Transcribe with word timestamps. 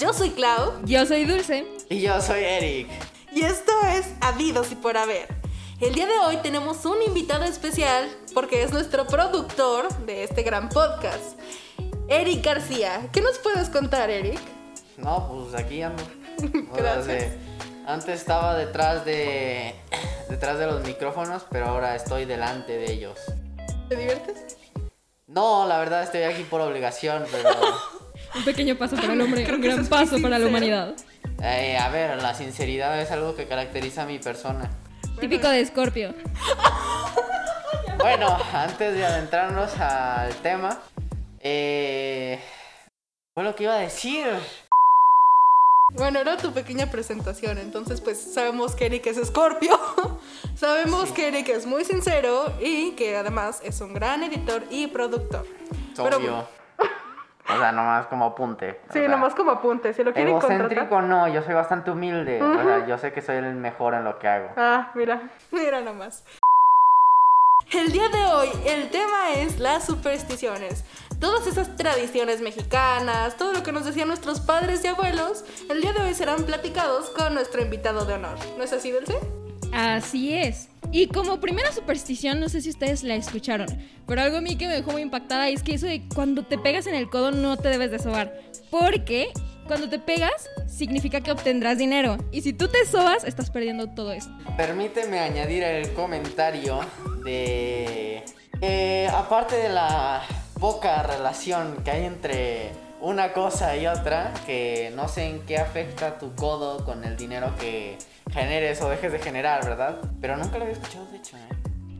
yo 0.00 0.12
soy 0.12 0.30
Clau. 0.30 0.72
Yo 0.84 1.04
soy 1.06 1.24
Dulce. 1.24 1.66
Y 1.88 2.00
yo 2.00 2.20
soy 2.20 2.42
Eric. 2.44 2.88
Y 3.32 3.42
esto 3.44 3.72
es 3.88 4.06
Habidos 4.20 4.72
y 4.72 4.74
por 4.76 4.96
Haber. 4.96 5.28
El 5.80 5.94
día 5.94 6.06
de 6.06 6.18
hoy 6.18 6.36
tenemos 6.38 6.84
un 6.84 7.02
invitado 7.02 7.44
especial 7.44 8.08
porque 8.34 8.62
es 8.62 8.72
nuestro 8.72 9.06
productor 9.06 9.88
de 10.04 10.24
este 10.24 10.42
gran 10.42 10.68
podcast, 10.68 11.38
Eric 12.08 12.44
García. 12.44 13.08
¿Qué 13.12 13.20
nos 13.22 13.38
puedes 13.38 13.68
contar, 13.70 14.10
Eric? 14.10 14.38
No, 14.98 15.28
pues 15.50 15.62
aquí 15.62 15.82
ando. 15.82 16.02
Gracias. 16.74 17.06
de- 17.06 17.38
antes 17.86 18.20
estaba 18.20 18.54
detrás 18.56 19.04
de 19.04 19.74
detrás 20.28 20.58
de 20.58 20.66
los 20.66 20.82
micrófonos, 20.84 21.44
pero 21.50 21.66
ahora 21.66 21.94
estoy 21.96 22.24
delante 22.26 22.76
de 22.76 22.92
ellos. 22.92 23.18
¿Te 23.88 23.96
diviertes? 23.96 24.56
No, 25.26 25.66
la 25.66 25.78
verdad 25.78 26.02
estoy 26.02 26.22
aquí 26.22 26.42
por 26.42 26.60
obligación, 26.60 27.24
pero 27.32 27.48
Un 28.34 28.44
pequeño 28.44 28.76
paso 28.76 28.96
para 28.96 29.12
el 29.12 29.20
hombre, 29.20 29.42
Creo 29.44 29.56
un 29.56 29.62
que 29.62 29.68
gran 29.68 29.86
paso 29.86 30.20
para 30.22 30.38
la 30.38 30.46
humanidad. 30.46 30.94
eh, 31.42 31.76
a 31.78 31.88
ver, 31.88 32.20
la 32.22 32.34
sinceridad 32.34 33.00
es 33.00 33.10
algo 33.10 33.34
que 33.34 33.46
caracteriza 33.46 34.02
a 34.02 34.06
mi 34.06 34.18
persona. 34.18 34.70
Típico 35.20 35.48
de 35.48 35.64
Scorpio. 35.66 36.14
Bueno, 37.98 38.38
antes 38.52 38.94
de 38.94 39.04
adentrarnos 39.04 39.78
al 39.78 40.32
tema, 40.36 40.78
eh, 41.40 42.40
fue 43.34 43.44
lo 43.44 43.54
que 43.54 43.64
iba 43.64 43.74
a 43.74 43.78
decir. 43.80 44.26
Bueno, 45.92 46.20
era 46.20 46.36
tu 46.36 46.52
pequeña 46.52 46.86
presentación, 46.90 47.58
entonces 47.58 48.00
pues 48.00 48.32
sabemos 48.32 48.74
que 48.76 48.86
Eric 48.86 49.06
es 49.08 49.26
Scorpio, 49.26 49.78
sabemos 50.56 51.08
Sí. 51.08 51.14
que 51.14 51.28
Eric 51.28 51.48
es 51.48 51.66
muy 51.66 51.84
sincero 51.84 52.54
y 52.62 52.92
que 52.92 53.16
además 53.16 53.60
es 53.64 53.80
un 53.80 53.92
gran 53.92 54.22
editor 54.22 54.64
y 54.70 54.86
productor. 54.86 55.46
Pero- 55.96 56.16
obvio. 56.16 56.59
O 57.54 57.58
sea, 57.58 57.72
nomás 57.72 58.06
como 58.06 58.24
apunte. 58.26 58.80
o 58.88 58.92
Sí, 58.92 58.98
sea, 59.00 59.08
nomás 59.08 59.34
como 59.34 59.50
apunte, 59.50 59.92
si 59.92 60.02
lo 60.04 60.12
quieren 60.12 60.32
contratar. 60.32 60.60
Egocéntrico 60.60 61.02
no, 61.02 61.28
yo 61.28 61.42
soy 61.42 61.54
bastante 61.54 61.90
humilde. 61.90 62.42
O 62.42 62.62
sea, 62.62 62.86
yo 62.86 62.98
sé 62.98 63.12
que 63.12 63.20
soy 63.22 63.36
el 63.36 63.54
mejor 63.54 63.94
en 63.94 64.04
lo 64.04 64.18
que 64.18 64.28
hago. 64.28 64.48
Ah, 64.56 64.90
mira, 64.94 65.22
mira 65.50 65.80
nomás. 65.80 66.24
El 67.72 67.92
día 67.92 68.08
de 68.08 68.24
hoy, 68.26 68.48
el 68.66 68.90
tema 68.90 69.30
es 69.36 69.60
las 69.60 69.84
supersticiones. 69.86 70.84
Todas 71.20 71.46
esas 71.46 71.76
tradiciones 71.76 72.40
mexicanas, 72.40 73.36
todo 73.36 73.52
lo 73.52 73.62
que 73.62 73.70
nos 73.70 73.84
decían 73.84 74.08
nuestros 74.08 74.40
padres 74.40 74.82
y 74.84 74.88
abuelos, 74.88 75.44
el 75.70 75.80
día 75.80 75.92
de 75.92 76.00
hoy 76.02 76.14
serán 76.14 76.44
platicados 76.44 77.10
con 77.10 77.34
nuestro 77.34 77.62
invitado 77.62 78.06
de 78.06 78.14
honor. 78.14 78.36
¿No 78.56 78.64
es 78.64 78.72
así, 78.72 78.90
Dulce? 78.90 79.18
Así 79.72 80.34
es. 80.34 80.68
Y 80.92 81.06
como 81.06 81.40
primera 81.40 81.72
superstición, 81.72 82.40
no 82.40 82.48
sé 82.48 82.60
si 82.60 82.70
ustedes 82.70 83.02
la 83.02 83.14
escucharon, 83.14 83.68
pero 84.06 84.22
algo 84.22 84.38
a 84.38 84.40
mí 84.40 84.56
que 84.56 84.66
me 84.66 84.74
dejó 84.74 84.92
muy 84.92 85.02
impactada 85.02 85.48
es 85.48 85.62
que 85.62 85.74
eso 85.74 85.86
de 85.86 86.02
cuando 86.14 86.44
te 86.44 86.58
pegas 86.58 86.86
en 86.86 86.94
el 86.94 87.08
codo 87.08 87.30
no 87.30 87.56
te 87.56 87.68
debes 87.68 87.90
de 87.90 87.98
sobar. 87.98 88.40
Porque 88.70 89.28
cuando 89.66 89.88
te 89.88 89.98
pegas 89.98 90.48
significa 90.66 91.20
que 91.20 91.30
obtendrás 91.30 91.78
dinero. 91.78 92.18
Y 92.32 92.42
si 92.42 92.52
tú 92.52 92.66
te 92.68 92.84
sobas, 92.86 93.24
estás 93.24 93.50
perdiendo 93.50 93.88
todo 93.88 94.12
eso. 94.12 94.30
Permíteme 94.56 95.20
añadir 95.20 95.62
el 95.62 95.92
comentario 95.92 96.80
de... 97.24 98.24
aparte 99.14 99.56
de 99.56 99.68
la 99.68 100.22
poca 100.58 101.02
relación 101.04 101.82
que 101.84 101.90
hay 101.90 102.04
entre 102.04 102.72
una 103.00 103.32
cosa 103.32 103.76
y 103.76 103.86
otra, 103.86 104.32
que 104.46 104.92
no 104.94 105.08
sé 105.08 105.24
en 105.24 105.46
qué 105.46 105.58
afecta 105.58 106.18
tu 106.18 106.34
codo 106.34 106.84
con 106.84 107.04
el 107.04 107.16
dinero 107.16 107.54
que 107.58 107.98
generes 108.30 108.80
o 108.82 108.88
dejes 108.88 109.12
de 109.12 109.18
generar, 109.18 109.64
¿verdad? 109.64 109.98
Pero 110.20 110.36
nunca 110.36 110.58
lo 110.58 110.64
había 110.64 110.74
escuchado, 110.74 111.06
de 111.06 111.16
hecho, 111.16 111.36
¿eh? 111.36 111.48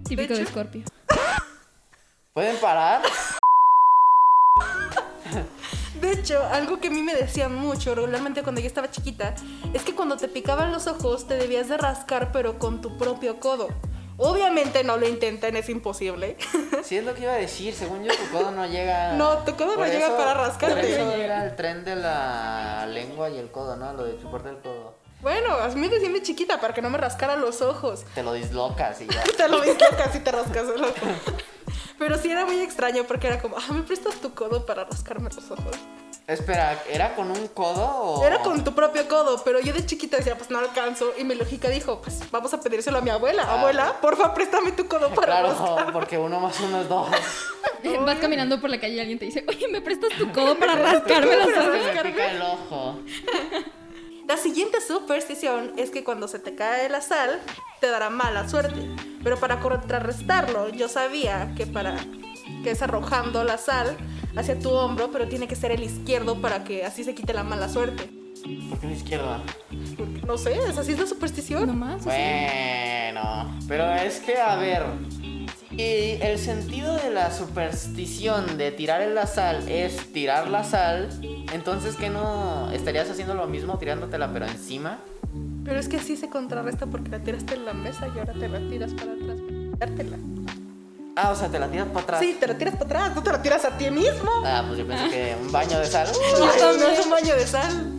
Típico 0.05 0.35
de 0.35 0.47
Scorpio. 0.47 0.83
¿Pueden 2.35 2.57
parar? 2.57 3.03
De 6.01 6.13
hecho, 6.13 6.43
algo 6.53 6.81
que 6.81 6.89
a 6.89 6.91
mí 6.91 7.03
me 7.03 7.15
decían 7.15 7.55
mucho 7.55 7.95
regularmente 7.95 8.43
cuando 8.43 8.61
yo 8.61 8.67
estaba 8.67 8.91
chiquita 8.91 9.35
es 9.75 9.83
que 9.83 9.95
cuando 9.95 10.17
te 10.17 10.29
picaban 10.29 10.73
los 10.73 10.87
ojos 10.87 11.29
te 11.29 11.35
debías 11.35 11.69
de 11.69 11.77
rascar 11.77 12.33
pero 12.33 12.59
con 12.59 12.81
tu 12.81 12.97
propio 12.97 13.39
codo. 13.39 13.69
Obviamente 14.23 14.85
no 14.85 14.99
lo 14.99 15.09
intenten, 15.09 15.57
es 15.57 15.69
imposible. 15.69 16.37
Sí, 16.85 16.97
es 16.97 17.05
lo 17.05 17.15
que 17.15 17.23
iba 17.23 17.33
a 17.33 17.37
decir. 17.37 17.75
Según 17.75 18.03
yo, 18.03 18.13
tu 18.15 18.37
codo 18.37 18.51
no 18.51 18.67
llega. 18.67 19.13
No, 19.17 19.39
tu 19.39 19.55
codo 19.57 19.77
no 19.77 19.87
llega 19.87 20.17
para 20.17 20.35
rascarte. 20.35 20.93
Eso 20.93 21.13
era 21.13 21.45
el 21.45 21.57
tren 21.57 21.85
de 21.85 21.95
la 21.97 22.87
lengua 22.87 23.31
y 23.31 23.39
el 23.39 23.51
codo, 23.51 23.77
¿no? 23.77 23.93
Lo 23.93 24.05
de 24.05 24.19
chuparte 24.21 24.49
el 24.49 24.59
codo. 24.59 24.95
Bueno, 25.21 25.55
a 25.55 25.69
mí 25.69 25.81
me 25.81 25.89
decían 25.89 26.15
de 26.15 26.23
chiquita 26.23 26.61
para 26.61 26.73
que 26.73 26.81
no 26.83 26.91
me 26.91 26.99
rascara 26.99 27.37
los 27.37 27.61
ojos. 27.61 28.05
Te 28.15 28.23
lo 28.23 28.33
dislocas 28.33 29.01
y 29.03 29.07
ya. 29.07 29.23
Te 29.37 29.49
lo 29.49 29.61
dislocas 29.61 30.15
y 30.15 30.21
te 30.21 30.33
rascas 30.33 30.69
el 30.75 30.83
ojo. 30.83 31.07
Pero 31.99 32.17
sí 32.19 32.31
era 32.31 32.47
muy 32.47 32.61
extraño 32.61 33.05
porque 33.05 33.27
era 33.27 33.41
como, 33.41 33.57
ah, 33.59 33.73
¿me 33.73 33.83
prestas 33.83 34.15
tu 34.17 34.35
codo 34.35 34.65
para 34.65 34.85
rascarme 34.85 35.29
los 35.31 35.51
ojos? 35.51 35.77
Espera, 36.27 36.81
¿era 36.89 37.15
con 37.17 37.31
un 37.31 37.49
codo 37.49 37.85
o.? 37.85 38.25
Era 38.25 38.41
con 38.41 38.63
tu 38.63 38.73
propio 38.73 39.09
codo, 39.09 39.43
pero 39.45 39.61
yo 39.61 39.73
de 39.73 39.85
chiquita 39.85 40.17
decía, 40.17 40.37
pues 40.37 40.51
no 40.51 40.59
alcanzo. 40.59 41.13
Y 41.19 41.25
mi 41.25 41.35
lógica 41.35 41.69
dijo, 41.69 42.01
pues 42.01 42.21
vamos 42.31 42.55
a 42.55 42.61
pedírselo 42.61 42.99
a 42.99 43.01
mi 43.01 43.11
abuela. 43.11 43.45
Ah. 43.47 43.59
Abuela, 43.59 44.01
porfa, 44.01 44.33
préstame 44.33 44.73
tu 44.73 44.87
codo 44.87 45.11
para 45.11 45.43
rascar. 45.43 45.75
Claro, 45.75 45.93
porque 45.93 46.19
uno 46.19 46.39
más 46.41 46.59
uno 46.61 46.83
es 46.83 46.89
dos. 46.89 47.09
Vas 48.07 48.19
caminando 48.19 48.61
por 48.61 48.71
la 48.71 48.79
calle 48.79 48.95
y 48.95 49.01
alguien 49.01 49.19
te 49.19 49.25
dice, 49.25 49.45
oye, 49.49 49.67
¿me 49.69 49.81
prestas 49.81 50.11
tu 50.19 50.31
codo 50.33 50.57
para 50.59 50.75
rascarme 50.75 51.35
rascarme. 51.37 52.11
pica 52.11 52.31
el 52.31 52.43
ojo. 52.43 53.01
La 54.31 54.37
siguiente 54.37 54.81
superstición 54.81 55.73
es 55.77 55.91
que 55.91 56.05
cuando 56.05 56.29
se 56.29 56.39
te 56.39 56.55
cae 56.55 56.89
la 56.89 57.01
sal, 57.01 57.41
te 57.81 57.89
dará 57.89 58.11
mala 58.11 58.49
suerte. 58.49 58.89
Pero 59.25 59.41
para 59.41 59.59
contrarrestarlo, 59.59 60.69
yo 60.69 60.89
sabía 60.89 61.53
que 61.57 61.67
para 61.67 61.97
que 62.63 62.71
es 62.71 62.81
arrojando 62.81 63.43
la 63.43 63.59
sal 63.59 63.97
hacia 64.37 64.59
tu 64.59 64.71
hombro, 64.71 65.11
pero 65.11 65.29
tiene 65.29 65.49
que 65.49 65.57
ser 65.57 65.73
el 65.73 65.83
izquierdo 65.83 66.41
para 66.41 66.65
que 66.65 66.85
así 66.85 67.05
se 67.05 67.15
quite 67.15 67.33
la 67.33 67.43
mala 67.43 67.69
suerte. 67.69 68.09
¿Por 68.69 68.79
qué 68.79 68.87
la 68.87 68.93
izquierda? 68.93 69.43
Porque, 69.97 70.23
no 70.27 70.39
sé, 70.39 70.55
es 70.55 70.79
así 70.79 70.93
es 70.93 70.99
la 70.99 71.07
superstición. 71.07 71.67
Nomás. 71.67 72.07
así. 72.07 72.07
Bueno, 72.07 73.59
pero 73.69 73.93
es 73.95 74.21
que, 74.21 74.39
a 74.39 74.57
ver. 74.57 74.83
Y 75.73 76.21
el 76.21 76.39
sentido 76.39 76.97
de 76.97 77.11
la 77.11 77.31
superstición 77.31 78.59
de 78.59 78.73
tirar 78.73 79.03
en 79.03 79.15
la 79.15 79.27
sal 79.27 79.69
es 79.69 80.13
tirar 80.13 80.49
la 80.49 80.65
sal, 80.65 81.09
entonces 81.53 81.97
que 81.97 82.11
no 82.11 82.71
estarías 82.73 83.09
haciendo 83.09 83.35
lo 83.35 83.47
mismo 83.47 83.79
tirándotela 83.79 84.33
pero 84.33 84.47
encima. 84.47 84.99
Pero 85.65 85.79
es 85.79 85.89
que 85.89 85.99
así 85.99 86.17
se 86.17 86.29
contrarresta 86.29 86.87
porque 86.87 87.11
la 87.11 87.21
tiraste 87.21 87.55
en 87.55 87.65
la 87.65 87.73
mesa 87.73 88.09
y 88.15 88.19
ahora 88.19 88.33
te 88.33 88.49
la 88.49 88.59
tiras 88.69 88.93
para 88.95 89.13
atrás 89.13 89.39
para 89.41 89.71
quitártela. 89.71 90.19
Ah, 91.23 91.31
o 91.33 91.37
sea, 91.37 91.49
te 91.49 91.59
la 91.59 91.69
tiras 91.69 91.89
para 91.89 92.01
atrás. 92.01 92.21
Sí, 92.21 92.37
te 92.41 92.47
la 92.47 92.57
tiras 92.57 92.75
para 92.75 92.87
atrás, 92.87 93.15
no 93.15 93.23
te 93.23 93.31
la 93.31 93.43
tiras 93.43 93.65
a 93.67 93.77
ti 93.77 93.91
mismo. 93.91 94.31
Ah, 94.43 94.65
pues 94.67 94.79
yo 94.79 94.87
pensé 94.87 95.11
que 95.11 95.37
un 95.39 95.53
baño 95.53 95.79
de 95.79 95.87
sal. 95.87 96.09
Ay, 96.41 96.77
no 96.79 96.89
es 96.89 97.05
un 97.05 97.11
baño 97.11 97.35
de 97.35 97.47
sal. 97.47 97.97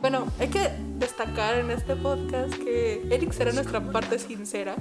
Bueno, 0.00 0.26
hay 0.40 0.48
que 0.48 0.70
destacar 0.98 1.54
en 1.54 1.70
este 1.70 1.94
podcast 1.94 2.52
que 2.54 3.06
Eric 3.10 3.32
será 3.32 3.52
nuestra 3.52 3.80
parte 3.80 4.18
sincera. 4.18 4.74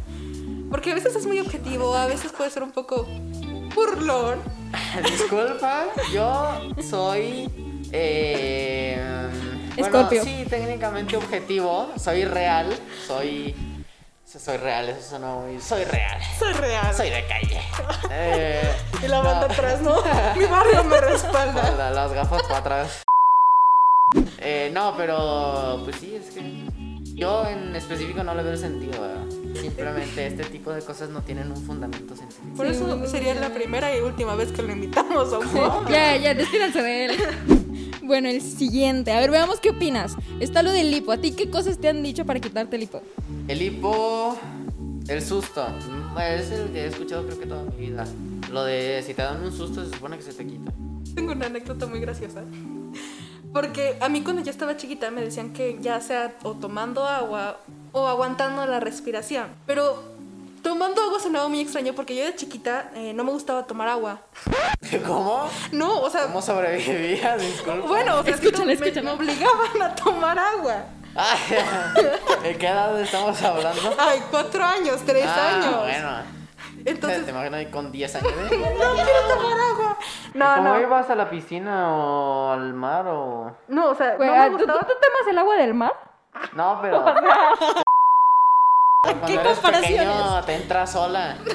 Porque 0.71 0.91
a 0.91 0.95
veces 0.95 1.15
es 1.15 1.27
muy 1.27 1.39
objetivo, 1.39 1.95
a 1.95 2.07
veces 2.07 2.31
puede 2.31 2.49
ser 2.49 2.63
un 2.63 2.71
poco 2.71 3.05
burlón. 3.75 4.39
Disculpa, 5.03 5.85
yo 6.11 6.73
soy. 6.81 7.47
Eh, 7.91 8.99
bueno, 9.77 10.09
sí, 10.09 10.45
técnicamente 10.49 11.15
objetivo. 11.15 11.91
Soy 11.95 12.25
real. 12.25 12.73
Soy. 13.05 13.55
Soy 14.39 14.57
real, 14.57 14.89
eso 14.89 15.09
suena 15.11 15.35
muy. 15.35 15.59
Soy 15.61 15.83
real. 15.85 16.19
Soy 16.39 16.53
real. 16.53 16.95
Soy 16.95 17.09
de 17.09 17.25
calle. 17.27 17.61
Eh, 18.09 18.61
Y 19.03 19.07
la 19.07 19.19
banda 19.19 19.47
no. 19.47 19.53
atrás, 19.53 19.81
¿no? 19.81 19.95
Mi 20.37 20.45
barrio 20.45 20.83
me 20.85 20.99
respalda. 21.01 21.71
La- 21.77 21.91
las 21.91 22.13
gafas 22.13 22.41
para 22.43 22.57
atrás. 22.57 23.03
Eh, 24.39 24.71
no, 24.73 24.95
pero. 24.97 25.81
Pues 25.83 25.97
sí, 25.97 26.15
es 26.15 26.33
que. 26.33 26.63
Yo 27.15 27.45
en 27.47 27.75
específico 27.75 28.23
no 28.23 28.33
le 28.33 28.41
veo 28.41 28.53
el 28.53 28.57
sentido, 28.57 28.99
¿verdad? 28.99 29.23
Simplemente 29.61 30.25
este 30.25 30.45
tipo 30.45 30.71
de 30.71 30.81
cosas 30.81 31.09
no 31.09 31.21
tienen 31.21 31.51
un 31.51 31.57
fundamento 31.63 32.15
científico. 32.15 32.55
Por 32.57 32.65
eso 32.65 33.05
sería 33.05 33.35
la 33.35 33.49
primera 33.49 33.95
y 33.95 34.01
última 34.01 34.33
vez 34.33 34.51
que 34.51 34.63
lo 34.63 34.71
invitamos 34.71 35.31
a 35.31 35.37
un. 35.37 35.87
Ya, 35.89 36.17
ya, 36.17 36.33
despídanse 36.33 36.81
de 36.81 37.05
él. 37.05 37.17
Bueno, 38.01 38.29
el 38.29 38.41
siguiente. 38.41 39.11
A 39.13 39.19
ver, 39.19 39.29
veamos 39.29 39.59
qué 39.59 39.69
opinas. 39.69 40.15
Está 40.39 40.63
lo 40.63 40.71
del 40.71 40.89
lipo. 40.89 41.11
¿A 41.11 41.17
ti 41.17 41.31
qué 41.33 41.49
cosas 41.51 41.77
te 41.79 41.87
han 41.87 42.01
dicho 42.01 42.25
para 42.25 42.39
quitarte 42.39 42.75
el 42.75 42.81
lipo? 42.81 43.01
El 43.47 43.61
hipo. 43.61 44.37
El 45.07 45.21
susto. 45.21 45.67
Mm, 45.67 46.17
Es 46.19 46.51
el 46.51 46.69
que 46.71 46.81
he 46.83 46.87
escuchado 46.87 47.25
creo 47.25 47.39
que 47.39 47.45
toda 47.45 47.63
mi 47.63 47.87
vida. 47.87 48.05
Lo 48.51 48.63
de 48.63 49.03
si 49.05 49.13
te 49.13 49.21
dan 49.21 49.43
un 49.43 49.51
susto 49.51 49.83
se 49.83 49.91
supone 49.91 50.17
que 50.17 50.23
se 50.23 50.33
te 50.33 50.45
quita. 50.45 50.71
Tengo 51.15 51.31
una 51.33 51.47
anécdota 51.47 51.85
muy 51.85 51.99
graciosa. 51.99 52.41
Porque 53.51 53.97
a 53.99 54.09
mí 54.09 54.21
cuando 54.21 54.41
yo 54.41 54.49
estaba 54.51 54.77
chiquita 54.77 55.11
me 55.11 55.21
decían 55.21 55.53
que 55.53 55.77
ya 55.81 55.99
sea 56.01 56.35
o 56.43 56.53
tomando 56.53 57.05
agua 57.05 57.59
o 57.91 58.07
aguantando 58.07 58.65
la 58.65 58.79
respiración. 58.79 59.47
Pero 59.67 60.01
tomando 60.63 61.01
agua 61.03 61.19
sonaba 61.19 61.49
muy 61.49 61.59
extraño 61.59 61.93
porque 61.93 62.15
yo 62.15 62.23
de 62.25 62.35
chiquita 62.35 62.91
eh, 62.95 63.13
no 63.13 63.23
me 63.23 63.31
gustaba 63.31 63.67
tomar 63.67 63.89
agua. 63.89 64.21
¿Cómo? 65.05 65.47
No, 65.71 65.99
o 66.01 66.09
sea, 66.09 66.23
¿Cómo 66.27 66.41
sobrevivías? 66.41 67.39
Disculpa. 67.41 67.87
bueno, 67.87 68.19
o 68.19 68.23
sea, 68.23 68.33
es 68.35 68.39
que 68.39 68.47
Escúchala, 68.47 68.73
no- 68.73 68.79
me- 68.79 68.87
escúchala. 68.87 69.15
me 69.15 69.17
obligaban 69.17 69.81
a 69.81 69.95
tomar 69.95 70.39
agua. 70.39 70.85
¿De 72.43 72.57
qué 72.57 72.67
edad 72.67 72.99
estamos 72.99 73.41
hablando? 73.43 73.95
Ay, 73.99 74.21
cuatro 74.31 74.63
años, 74.63 75.01
tres 75.05 75.25
Ah, 75.27 75.49
años. 75.55 75.79
bueno. 75.81 76.09
Entonces, 76.85 77.23
Te 77.25 77.31
imagino 77.31 77.55
ahí 77.57 77.67
con 77.67 77.91
10 77.91 78.15
años. 78.15 78.31
¿eh? 78.31 78.35
no 78.51 78.93
quiero 78.95 79.21
tomar 79.29 79.57
agua. 79.71 79.97
No, 80.33 80.55
¿Cómo 80.55 80.69
no. 80.73 80.79
ibas 80.81 81.09
a 81.09 81.15
la 81.15 81.29
piscina 81.29 81.89
o 81.95 82.51
al 82.51 82.73
mar 82.73 83.05
o...? 83.07 83.55
No, 83.67 83.91
o 83.91 83.95
sea, 83.95 84.15
Güey, 84.15 84.27
no 84.29 84.35
ah, 84.35 84.39
me 84.45 84.49
¿tú, 84.51 84.57
gustaba. 84.57 84.79
tú 84.81 84.87
tomas 84.87 85.27
el 85.29 85.37
agua 85.37 85.55
del 85.55 85.73
mar? 85.75 85.93
No, 86.53 86.79
pero... 86.81 87.05
Cuando 89.03 89.25
¿Qué 89.27 89.33
eres 89.35 89.53
comparaciones? 89.59 89.99
pequeño 89.99 90.43
te 90.45 90.55
entras 90.55 90.91
sola. 90.91 91.37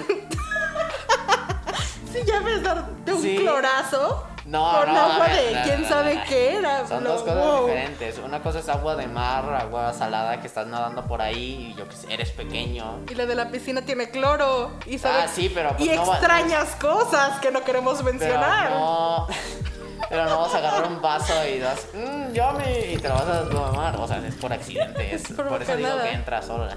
Si 2.12 2.24
ya 2.24 2.40
ves 2.40 2.62
darte 2.62 3.12
un 3.12 3.20
Sí. 3.22 3.36
clorazo 3.36 4.24
No, 4.48 4.80
con 4.80 4.94
no, 4.94 4.98
agua 4.98 5.28
de 5.28 5.54
no, 5.54 5.62
quién 5.62 5.84
sabe 5.86 6.22
qué 6.26 6.56
era. 6.56 6.86
Son 6.88 7.04
dos 7.04 7.20
cosas 7.20 7.36
wow. 7.44 7.66
diferentes. 7.66 8.16
Una 8.18 8.42
cosa 8.42 8.60
es 8.60 8.68
agua 8.70 8.96
de 8.96 9.06
mar, 9.06 9.44
agua 9.52 9.92
salada 9.92 10.40
que 10.40 10.46
estás 10.46 10.66
nadando 10.66 11.04
por 11.06 11.20
ahí 11.20 11.72
y 11.72 11.78
yo 11.78 11.86
que 11.86 11.94
sé, 11.94 12.12
eres 12.12 12.30
pequeño. 12.30 13.00
Y 13.10 13.14
la 13.14 13.26
de 13.26 13.34
la 13.34 13.50
piscina 13.50 13.82
tiene 13.82 14.10
cloro. 14.10 14.72
Y 14.86 14.98
sabe- 14.98 15.24
Ah, 15.24 15.28
sí, 15.28 15.50
pero, 15.54 15.76
pues, 15.76 15.86
Y 15.86 15.90
extrañas 15.92 16.74
cosas 16.76 17.38
que 17.40 17.50
no 17.50 17.62
queremos 17.62 17.98
Pero 17.98 18.10
mencionar. 18.10 18.70
no, 18.70 19.26
pero 20.08 20.24
no 20.24 20.40
vas 20.40 20.54
a 20.54 20.58
agarrar 20.58 20.86
un 20.86 21.02
vaso 21.02 21.34
y 21.46 21.58
das, 21.58 21.86
mmm, 21.92 22.32
yummy, 22.32 22.94
y 22.94 22.96
te 22.96 23.06
lo 23.08 23.14
vas 23.16 23.28
a 23.28 23.48
tomar. 23.50 23.96
O 23.96 24.08
sea, 24.08 24.16
es 24.26 24.34
por 24.36 24.50
accidente. 24.50 25.14
Es, 25.14 25.28
Por 25.32 25.46
por 25.48 25.62
eso 25.62 25.76
digo 25.76 25.90
nada. 25.90 26.04
que 26.04 26.12
entras 26.12 26.46
sola. 26.46 26.74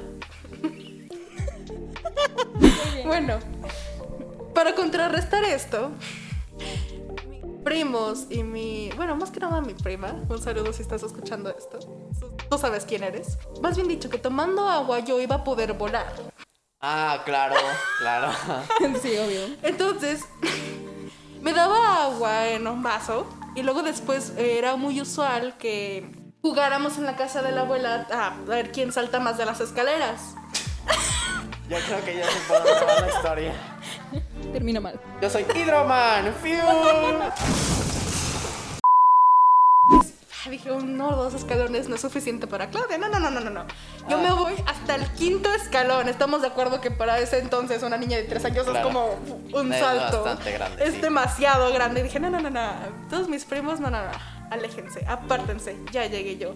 Bueno, 3.06 3.40
para 4.54 4.76
contrarrestar 4.76 5.44
esto, 5.44 5.92
primos 7.64 8.28
y 8.30 8.44
mi. 8.44 8.90
Bueno, 8.96 9.16
más 9.16 9.32
que 9.32 9.40
nada 9.40 9.62
mi 9.62 9.74
prima. 9.74 10.16
Un 10.30 10.42
saludo 10.42 10.74
si 10.74 10.82
estás 10.82 11.04
escuchando 11.04 11.50
esto. 11.50 11.80
Tú 12.50 12.58
sabes 12.58 12.86
quién 12.86 13.04
eres. 13.04 13.38
Más 13.62 13.76
bien 13.76 13.88
dicho, 13.88 14.10
que 14.10 14.18
tomando 14.18 14.68
agua 14.68 15.00
yo 15.00 15.20
iba 15.20 15.38
a 15.38 15.44
poder 15.44 15.74
volar. 15.74 16.14
Ah, 16.82 17.22
claro, 17.26 17.56
claro. 18.00 18.32
sí, 19.02 19.18
obvio. 19.18 19.56
Entonces, 19.62 20.26
me 21.42 21.54
daba 21.54 22.06
agua 22.06 22.50
en 22.50 22.68
un 22.68 22.82
vaso 22.82 23.28
y 23.56 23.64
luego 23.64 23.84
después 23.84 24.34
era 24.38 24.76
muy 24.76 25.00
usual 25.02 25.58
que 25.58 26.10
jugáramos 26.42 26.98
en 26.98 27.06
la 27.06 27.16
casa 27.16 27.42
de 27.42 27.52
la 27.52 27.62
abuela 27.62 28.08
a 28.12 28.36
ver 28.48 28.72
quién 28.72 28.92
salta 28.92 29.20
más 29.20 29.38
de 29.38 29.46
las 29.46 29.62
escaleras. 29.62 30.36
Yo 31.72 31.78
creo 31.88 32.04
que 32.04 32.18
ya 32.18 32.26
se 32.30 32.40
puede 32.50 32.70
acabar 32.70 33.00
la 33.02 33.08
historia. 33.08 33.54
Termina 34.52 34.82
mal. 34.82 35.00
Yo 35.22 35.30
soy 35.30 35.46
Hidroman, 35.56 36.34
¡fiu! 36.44 36.58
Dije, 40.50 40.70
uno 40.70 41.10
o 41.12 41.16
dos 41.16 41.34
escalones 41.34 41.88
no 41.88 41.96
es 41.96 42.02
suficiente 42.02 42.46
para 42.46 42.70
Claudia. 42.70 42.98
No, 42.98 43.08
no, 43.08 43.20
no, 43.22 43.30
no, 43.30 43.40
no, 43.40 43.50
no. 43.50 43.64
Yo 44.10 44.18
me 44.18 44.32
voy 44.34 44.54
hasta 44.68 44.96
el 44.96 45.06
quinto 45.14 45.50
escalón. 45.54 46.10
Estamos 46.10 46.42
de 46.42 46.48
acuerdo 46.50 46.82
que 46.82 46.92
para 46.92 47.20
ese 47.20 47.40
entonces 47.40 47.84
una 47.84 47.96
niña 47.96 48.18
de 48.18 48.24
tres 48.24 48.44
años 48.44 48.66
Claro. 48.66 48.80
es 48.90 48.94
como 48.94 49.14
un 49.54 49.72
Es 49.72 49.80
salto. 49.80 50.24
bastante 50.24 50.52
grande, 50.52 50.84
Es 50.84 50.96
sí. 50.96 51.00
demasiado 51.00 51.72
grande. 51.72 52.02
Y 52.02 52.04
dije, 52.04 52.20
no, 52.20 52.30
no, 52.30 52.42
no, 52.42 52.50
no. 52.50 52.70
Todos 53.10 53.30
mis 53.30 53.46
primos, 53.46 53.80
no, 53.80 53.90
no, 53.90 54.04
no. 54.04 54.12
Aléjense, 54.50 55.06
apártense. 55.08 55.78
Ya 55.94 56.06
llegué 56.08 56.38
yo. 56.38 56.54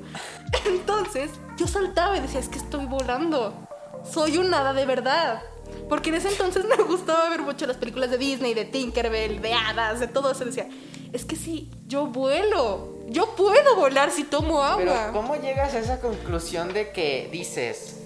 Entonces, 0.66 1.32
yo 1.56 1.66
saltaba 1.68 2.18
y 2.18 2.20
decía, 2.20 2.42
es 2.42 2.50
que 2.50 2.58
estoy 2.58 2.86
volando. 2.88 3.65
Soy 4.12 4.38
un 4.38 4.54
hada 4.54 4.74
de 4.74 4.86
verdad. 4.86 5.42
Porque 5.90 6.10
en 6.10 6.16
ese 6.16 6.30
entonces 6.30 6.66
me 6.78 6.84
gustaba 6.84 7.30
ver 7.30 7.42
mucho 7.42 7.66
las 7.66 7.78
películas 7.78 8.10
de 8.12 8.18
Disney, 8.18 8.54
de 8.54 8.66
Tinkerbell, 8.66 9.42
de 9.42 9.54
hadas, 9.54 10.00
de 10.00 10.08
todo 10.08 10.32
eso. 10.32 10.46
Decía, 10.46 10.68
es 11.14 11.26
que 11.26 11.36
sí, 11.36 11.70
yo 11.88 12.08
vuelo. 12.08 12.94
Yo 13.08 13.36
puedo 13.36 13.76
volar 13.76 14.12
si 14.12 14.24
tomo 14.24 14.64
Pero, 14.78 14.94
agua. 14.94 15.12
¿cómo 15.14 15.36
llegas 15.36 15.74
a 15.76 15.80
esa 15.80 16.00
conclusión 16.00 16.74
de 16.74 16.92
que 16.92 17.30
dices, 17.32 18.00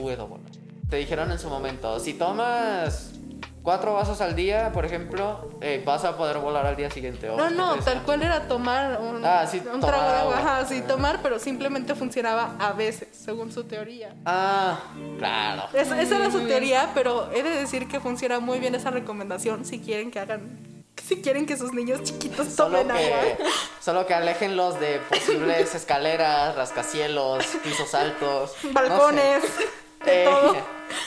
puedo 0.00 0.26
volar? 0.26 0.46
Te 0.88 0.96
dijeron 0.96 1.30
en 1.32 1.38
su 1.38 1.48
momento, 1.50 1.98
si 2.00 2.14
tomas 2.14 3.10
cuatro 3.66 3.94
vasos 3.94 4.20
al 4.20 4.36
día, 4.36 4.70
por 4.72 4.84
ejemplo, 4.84 5.50
eh, 5.60 5.82
vas 5.84 6.04
a 6.04 6.16
poder 6.16 6.38
volar 6.38 6.64
al 6.66 6.76
día 6.76 6.88
siguiente. 6.88 7.28
¿o 7.28 7.36
No, 7.36 7.50
no, 7.50 7.74
tal 7.80 8.00
cual 8.04 8.22
era 8.22 8.46
tomar 8.46 9.00
un, 9.00 9.24
Ah, 9.24 9.44
sí, 9.44 9.56
un 9.58 9.80
tomar 9.80 9.86
trago 9.90 10.08
de 10.12 10.18
agua. 10.18 10.38
Ajá, 10.38 10.66
sí, 10.66 10.82
tomar, 10.82 11.18
pero 11.20 11.40
simplemente 11.40 11.96
funcionaba 11.96 12.54
a 12.60 12.72
veces, 12.74 13.08
según 13.10 13.50
su 13.50 13.64
teoría. 13.64 14.14
Ah, 14.24 14.78
claro. 15.18 15.64
Esa, 15.72 16.00
esa 16.00 16.14
era 16.14 16.30
su 16.30 16.46
teoría, 16.46 16.92
pero 16.94 17.28
he 17.32 17.42
de 17.42 17.50
decir 17.50 17.88
que 17.88 17.98
funciona 17.98 18.38
muy 18.38 18.60
bien 18.60 18.76
esa 18.76 18.92
recomendación 18.92 19.64
si 19.64 19.80
quieren 19.80 20.12
que 20.12 20.20
hagan, 20.20 20.84
si 21.04 21.20
quieren 21.20 21.44
que 21.44 21.56
sus 21.56 21.72
niños 21.72 22.04
chiquitos 22.04 22.46
Solo 22.46 22.78
tomen 22.78 22.92
agua. 22.92 23.36
solo 23.80 24.06
que 24.06 24.14
aléjenlos 24.14 24.78
de 24.78 25.00
posibles 25.08 25.74
escaleras, 25.74 26.54
rascacielos, 26.54 27.44
pisos 27.64 27.92
altos. 27.96 28.54
no 28.62 29.10
sé. 29.10 29.40
De 30.04 30.22
Eh, 30.22 30.24
todo. 30.24 30.54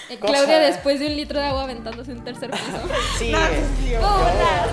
Eh, 0.09 0.19
Cosa- 0.19 0.33
Claudia 0.33 0.59
después 0.59 0.99
de 0.99 1.07
un 1.07 1.15
litro 1.15 1.39
de 1.39 1.45
agua 1.45 1.63
aventándose 1.63 2.11
un 2.11 2.23
tercer 2.23 2.49
piso. 2.51 2.63
Sí, 3.17 3.31
No, 3.31 3.39
Dios. 3.85 4.01
¡Puedo 4.01 4.17
volar! 4.17 4.69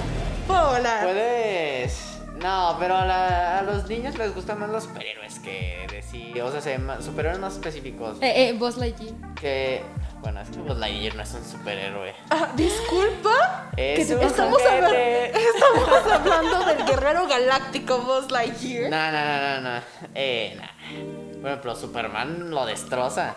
Puedo 0.46 0.70
volar. 0.72 1.04
puedes. 1.04 2.02
No, 2.36 2.76
pero 2.78 2.96
a, 2.96 3.04
la- 3.06 3.58
a 3.58 3.62
los 3.62 3.88
niños 3.88 4.16
les 4.18 4.34
gustan 4.34 4.60
más 4.60 4.68
los 4.68 4.84
superhéroes 4.84 5.38
que 5.40 5.86
decir. 5.90 6.40
O 6.42 6.50
sea, 6.52 6.60
se 6.60 6.78
superhéroes 7.02 7.38
más 7.40 7.54
específicos. 7.54 8.18
Eh, 8.20 8.48
eh, 8.48 8.52
Buzz 8.52 8.76
Lightyear. 8.76 9.14
Que. 9.34 9.82
Bueno, 10.20 10.40
es 10.40 10.50
que 10.50 10.58
Buzz 10.58 10.76
Lightyear 10.78 11.14
no 11.14 11.22
es 11.22 11.32
un 11.34 11.44
superhéroe. 11.44 12.14
Ah, 12.30 12.48
Disculpa. 12.54 13.70
Es 13.76 14.06
Que 14.08 14.14
un 14.16 14.22
estamos, 14.22 14.60
hablando, 14.62 14.94
estamos 14.94 16.12
hablando 16.12 16.64
del 16.66 16.84
guerrero 16.86 17.26
galáctico 17.26 17.98
Buzz 17.98 18.30
Lightyear. 18.30 18.90
No, 18.90 19.12
no, 19.12 19.24
no, 19.24 19.60
no, 19.60 19.74
no. 19.78 19.82
Eh, 20.14 20.56
nah. 20.58 21.40
Por 21.40 21.50
ejemplo, 21.50 21.74
Superman 21.76 22.50
lo 22.50 22.66
destroza. 22.66 23.34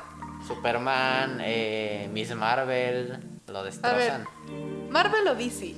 Superman, 0.49 1.39
eh, 1.43 2.09
Miss 2.11 2.33
Marvel 2.33 3.19
lo 3.45 3.59
A 3.59 3.61
ver, 3.61 3.71
destrozan. 3.71 4.25
Marvel 4.89 5.27
o 5.27 5.35
DC. 5.35 5.75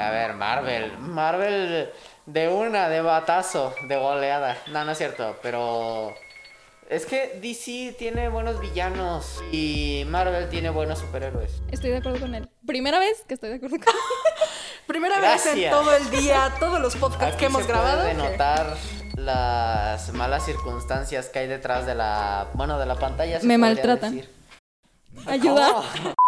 A 0.00 0.10
ver, 0.10 0.34
Marvel. 0.34 0.98
Marvel 0.98 1.90
de 2.26 2.48
una, 2.48 2.88
de 2.88 3.00
batazo, 3.00 3.72
de 3.88 3.96
goleada. 3.96 4.58
No, 4.72 4.84
no 4.84 4.90
es 4.90 4.98
cierto, 4.98 5.36
pero. 5.40 6.14
Es 6.88 7.06
que 7.06 7.38
DC 7.40 7.94
tiene 7.96 8.28
buenos 8.28 8.60
villanos 8.60 9.42
y 9.52 10.04
Marvel 10.08 10.48
tiene 10.48 10.70
buenos 10.70 10.98
superhéroes. 10.98 11.62
Estoy 11.70 11.90
de 11.90 11.98
acuerdo 11.98 12.18
con 12.20 12.34
él. 12.34 12.48
Primera 12.66 12.98
vez 12.98 13.22
que 13.26 13.34
estoy 13.34 13.50
de 13.50 13.56
acuerdo 13.56 13.76
con 13.78 13.88
él. 13.88 14.00
Primera 14.86 15.20
vez 15.20 15.46
en 15.46 15.70
todo 15.70 15.96
el 15.96 16.10
día, 16.10 16.52
todos 16.60 16.80
los 16.80 16.96
podcasts 16.96 17.34
Aquí 17.34 17.38
que 17.38 17.46
hemos 17.46 17.62
se 17.62 17.68
grabado. 17.68 18.02
puede 18.02 18.14
notar 18.14 18.76
las 19.16 20.12
malas 20.12 20.44
circunstancias 20.44 21.28
que 21.28 21.40
hay 21.40 21.46
detrás 21.48 21.86
de 21.86 21.94
la, 21.94 22.48
bueno, 22.54 22.78
de 22.78 22.86
la 22.86 22.94
pantalla. 22.94 23.40
Me 23.42 23.58
maltratan. 23.58 24.14
decir. 24.14 24.30
Ayuda. 25.26 25.68
¿Cómo? 25.72 26.14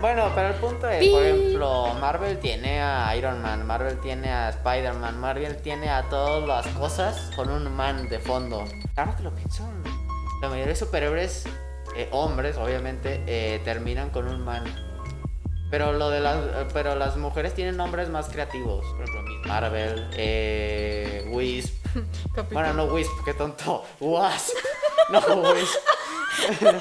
Bueno, 0.00 0.32
pero 0.34 0.48
el 0.48 0.54
punto 0.54 0.88
es, 0.88 1.06
por 1.10 1.22
ejemplo, 1.22 1.94
Marvel 2.00 2.38
tiene 2.38 2.80
a 2.80 3.14
Iron 3.16 3.42
Man, 3.42 3.66
Marvel 3.66 4.00
tiene 4.00 4.30
a 4.30 4.48
Spider-Man, 4.48 5.20
Marvel 5.20 5.58
tiene 5.58 5.90
a 5.90 6.04
todas 6.04 6.48
las 6.48 6.66
cosas 6.74 7.30
con 7.36 7.50
un 7.50 7.70
man 7.76 8.08
de 8.08 8.18
fondo. 8.18 8.64
Claro 8.94 9.14
que 9.14 9.22
lo 9.22 9.34
pienso. 9.34 9.68
La 10.40 10.48
mayoría 10.48 10.72
de 10.72 10.76
superhéroes, 10.76 11.44
eh, 11.96 12.08
hombres, 12.12 12.56
obviamente, 12.56 13.22
eh, 13.26 13.60
terminan 13.62 14.08
con 14.08 14.26
un 14.26 14.42
man. 14.42 14.64
Pero 15.70 15.92
lo 15.92 16.08
de 16.08 16.20
las, 16.20 16.38
pero 16.72 16.94
las 16.94 17.18
mujeres 17.18 17.52
tienen 17.52 17.76
nombres 17.76 18.08
más 18.08 18.30
creativos. 18.30 18.86
Por 18.96 19.02
ejemplo, 19.02 19.19
Marvel, 19.46 20.10
eh, 20.16 21.24
Wisp. 21.30 21.74
Bueno, 22.52 22.72
no 22.74 22.84
Wisp, 22.84 23.10
qué 23.24 23.34
tonto. 23.34 23.84
Wasp. 24.00 24.54
No 25.10 25.20
Wisp. 25.52 25.76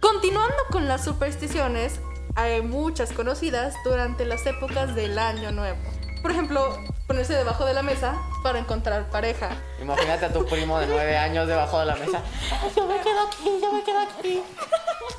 Continuando 0.00 0.56
con 0.70 0.88
las 0.88 1.04
supersticiones, 1.04 2.00
hay 2.34 2.62
muchas 2.62 3.12
conocidas 3.12 3.74
durante 3.84 4.24
las 4.24 4.46
épocas 4.46 4.94
del 4.94 5.18
Año 5.18 5.52
Nuevo. 5.52 5.78
Por 6.22 6.30
ejemplo, 6.30 6.78
ponerse 7.06 7.34
debajo 7.34 7.64
de 7.64 7.74
la 7.74 7.82
mesa 7.82 8.16
para 8.42 8.58
encontrar 8.58 9.08
pareja. 9.10 9.50
Imagínate 9.80 10.26
a 10.26 10.32
tu 10.32 10.44
primo 10.46 10.78
de 10.80 10.86
nueve 10.86 11.16
años 11.16 11.46
debajo 11.46 11.78
de 11.80 11.86
la 11.86 11.94
mesa. 11.96 12.20
Ay, 12.50 12.70
yo 12.76 12.86
me 12.86 13.00
quedo 13.00 13.20
aquí, 13.28 13.58
yo 13.62 13.72
me 13.72 13.82
quedo 13.84 14.00
aquí. 14.00 14.42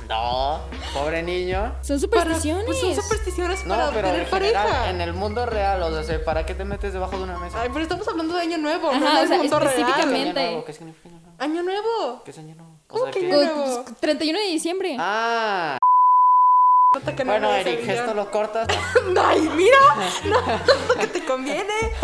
No, 0.08 0.60
pobre 0.94 1.22
niño. 1.22 1.74
Son 1.82 1.98
Para- 2.00 2.00
supersticiones. 2.00 2.64
pues 2.66 2.80
son 2.80 2.94
supersticiones 2.94 3.64
No, 3.66 3.74
para 3.76 3.90
pero 3.90 4.08
en 4.14 4.26
pareja. 4.26 4.62
general, 4.62 4.94
en 4.94 5.00
el 5.00 5.12
mundo 5.14 5.46
real, 5.46 5.82
o 5.82 6.02
sea, 6.02 6.24
¿para 6.24 6.44
qué 6.46 6.54
te 6.54 6.64
metes 6.64 6.92
debajo 6.92 7.16
de 7.16 7.22
una 7.24 7.38
mesa? 7.38 7.60
Ay, 7.62 7.68
pero 7.72 7.82
estamos 7.82 8.06
hablando 8.08 8.34
de 8.34 8.40
Año 8.42 8.58
Nuevo, 8.58 8.88
Ajá, 8.90 8.98
no 9.00 9.06
o 9.06 9.18
del 9.20 9.28
sea, 9.28 9.38
mundo 9.38 9.58
¿Qué 9.58 9.64
es 9.66 9.72
real. 9.74 9.80
específicamente. 9.80 10.40
año 10.40 10.48
nuevo? 10.50 10.64
¿Qué 10.64 10.72
significa 10.72 11.08
año 11.08 11.18
nuevo? 11.20 11.36
Año 11.40 11.62
Nuevo. 11.62 12.22
¿Qué 12.24 12.30
es 12.30 12.38
año 12.38 12.54
nuevo? 12.54 12.72
¿Cómo 12.86 13.04
que 13.06 13.20
¿qué? 13.20 13.26
año 13.26 13.34
Pues, 13.36 13.54
nuevo? 13.68 13.84
31 14.00 14.38
de 14.38 14.44
diciembre. 14.46 14.96
Ah, 14.98 15.78
Nota 16.98 17.14
que 17.14 17.24
no 17.24 17.32
bueno, 17.32 17.52
Eric, 17.54 17.88
esto 17.88 18.14
lo 18.14 18.30
cortas. 18.30 18.66
Ay, 19.24 19.48
mira, 19.54 19.76
no, 20.24 20.40
tanto 20.44 20.72
que 20.98 21.06
te 21.06 21.24
conviene. 21.24 21.74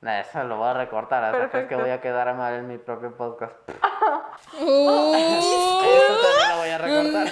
Nah, 0.00 0.20
eso 0.20 0.44
lo 0.44 0.58
voy 0.58 0.68
a 0.68 0.74
recortar 0.74 1.24
hasta 1.24 1.38
que 1.38 1.44
es 1.44 1.50
que 1.50 1.58
Perfecto. 1.60 1.82
voy 1.82 1.90
a 1.90 2.00
quedar 2.02 2.34
mal 2.36 2.52
en 2.52 2.68
mi 2.68 2.76
propio 2.76 3.16
podcast. 3.16 3.54
Oh. 4.60 5.14
Esto 5.16 6.14
también 6.20 6.48
lo 6.50 6.56
voy 6.58 6.68
a 6.68 6.78
recortar. 6.78 7.28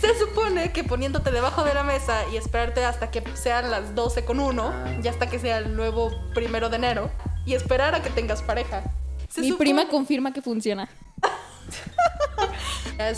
Se 0.00 0.18
supone 0.20 0.72
que 0.72 0.84
poniéndote 0.84 1.32
debajo 1.32 1.64
de 1.64 1.74
la 1.74 1.82
mesa 1.82 2.14
y 2.32 2.36
esperarte 2.36 2.84
hasta 2.84 3.10
que 3.10 3.24
sean 3.36 3.72
las 3.72 3.96
12 3.96 4.24
con 4.24 4.38
1 4.38 4.62
Ah. 4.72 4.84
y 5.02 5.08
hasta 5.08 5.28
que 5.28 5.40
sea 5.40 5.58
el 5.58 5.74
nuevo 5.76 6.12
primero 6.32 6.68
de 6.68 6.76
enero 6.76 7.10
y 7.44 7.54
esperar 7.54 7.96
a 7.96 8.02
que 8.02 8.10
tengas 8.10 8.40
pareja. 8.42 8.84
Se 9.28 9.40
Mi 9.40 9.48
supone- 9.50 9.58
prima 9.58 9.88
confirma 9.88 10.32
que 10.32 10.42
funciona. 10.42 10.88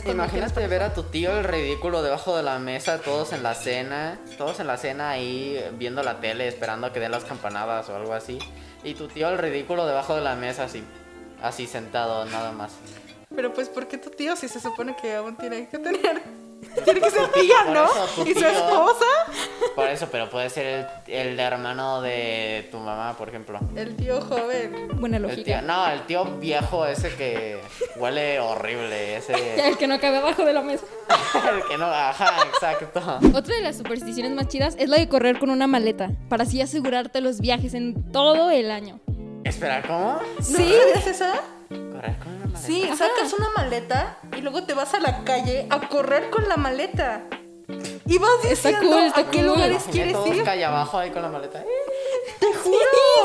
Imagínate 0.06 0.66
ver 0.68 0.82
a 0.82 0.94
tu 0.94 1.02
tío 1.02 1.36
el 1.38 1.44
ridículo 1.44 2.02
debajo 2.02 2.36
de 2.36 2.42
la 2.42 2.58
mesa, 2.58 2.98
todos 2.98 3.32
en 3.32 3.42
la 3.42 3.54
cena, 3.54 4.18
todos 4.38 4.60
en 4.60 4.68
la 4.68 4.76
cena 4.76 5.10
ahí 5.10 5.62
viendo 5.76 6.02
la 6.02 6.20
tele, 6.20 6.46
esperando 6.46 6.86
a 6.86 6.92
que 6.92 7.00
den 7.00 7.10
las 7.10 7.24
campanadas 7.24 7.88
o 7.88 7.96
algo 7.96 8.14
así. 8.14 8.38
Y 8.84 8.94
tu 8.94 9.08
tío 9.08 9.28
el 9.28 9.38
ridículo 9.38 9.86
debajo 9.86 10.14
de 10.14 10.22
la 10.22 10.36
mesa 10.36 10.64
así, 10.64 10.84
así 11.42 11.66
sentado, 11.66 12.24
nada 12.26 12.52
más. 12.52 12.72
Pero 13.34 13.52
pues, 13.52 13.68
¿por 13.68 13.88
qué 13.88 13.98
tu 13.98 14.10
tío 14.10 14.36
si 14.36 14.48
se 14.48 14.60
supone 14.60 14.94
que 15.00 15.16
aún 15.16 15.36
tiene 15.36 15.68
que 15.68 15.78
tener? 15.78 16.22
Tiene 16.84 17.00
que 17.00 17.10
ser 17.10 17.28
tía, 17.32 17.64
¿no? 17.72 17.84
eso, 17.84 18.24
Y 18.26 18.34
su 18.34 18.44
esposa, 18.46 19.04
Por 19.74 19.88
eso, 19.88 20.08
pero 20.10 20.28
puede 20.30 20.50
ser 20.50 20.86
el, 21.06 21.12
el 21.14 21.40
hermano 21.40 22.00
de 22.02 22.68
tu 22.70 22.78
mamá, 22.78 23.14
por 23.16 23.28
ejemplo. 23.28 23.58
el 23.76 23.94
tío 23.96 24.20
joven. 24.20 24.88
Buena 24.94 25.16
El 25.18 25.22
lógica. 25.24 25.44
tío, 25.44 25.62
no, 25.62 25.88
el 25.88 26.02
tío 26.06 26.24
viejo 26.38 26.86
ese 26.86 27.14
que 27.14 27.58
huele 27.96 28.40
horrible, 28.40 29.16
ese... 29.16 29.32
El 29.68 29.76
que 29.76 29.86
no 29.86 30.00
cabe 30.00 30.18
abajo 30.18 30.44
de 30.44 30.52
la 30.52 30.62
mesa. 30.62 30.84
el 31.54 31.62
que 31.68 31.78
no, 31.78 31.86
ajá, 31.86 32.32
exacto. 32.52 33.00
Otra 33.34 33.54
de 33.56 33.62
las 33.62 33.76
supersticiones 33.76 34.32
más 34.32 34.48
chidas 34.48 34.74
es 34.78 34.88
la 34.88 34.96
de 34.98 35.08
correr 35.08 35.38
con 35.38 35.50
una 35.50 35.66
maleta, 35.66 36.10
para 36.28 36.44
así 36.44 36.60
asegurarte 36.60 37.20
los 37.20 37.40
viajes 37.40 37.74
en 37.74 38.10
todo 38.12 38.50
el 38.50 38.70
año. 38.70 39.00
Espera, 39.44 39.82
¿cómo? 39.82 40.20
¿No 40.38 40.42
Sí. 40.44 40.54
sabías 40.54 41.06
esa? 41.06 41.32
Correr 41.68 42.16
con 42.18 42.32
una 42.34 42.41
maleta. 42.52 42.66
Sí, 42.66 42.88
sacas 42.96 43.32
una 43.32 43.48
maleta 43.56 44.18
y 44.36 44.40
luego 44.40 44.64
te 44.64 44.74
vas 44.74 44.94
a 44.94 45.00
la 45.00 45.24
calle 45.24 45.66
a 45.70 45.80
correr 45.88 46.30
con 46.30 46.48
la 46.48 46.56
maleta. 46.56 47.22
Y 48.04 48.18
vas 48.18 48.30
Está 48.44 48.68
diciendo 48.70 48.96
cool, 48.96 49.06
está 49.06 49.20
a 49.20 49.30
qué 49.30 49.38
cool. 49.38 49.46
lugares 49.46 49.84
quieres 49.90 50.12
todos 50.12 50.34
ir. 50.34 50.44
calle 50.44 50.64
abajo 50.64 50.98
ahí 50.98 51.10
con 51.10 51.22
la 51.22 51.28
maleta. 51.28 51.60
¡Eh! 51.60 51.66
Te 52.40 52.46
juro. 52.52 52.76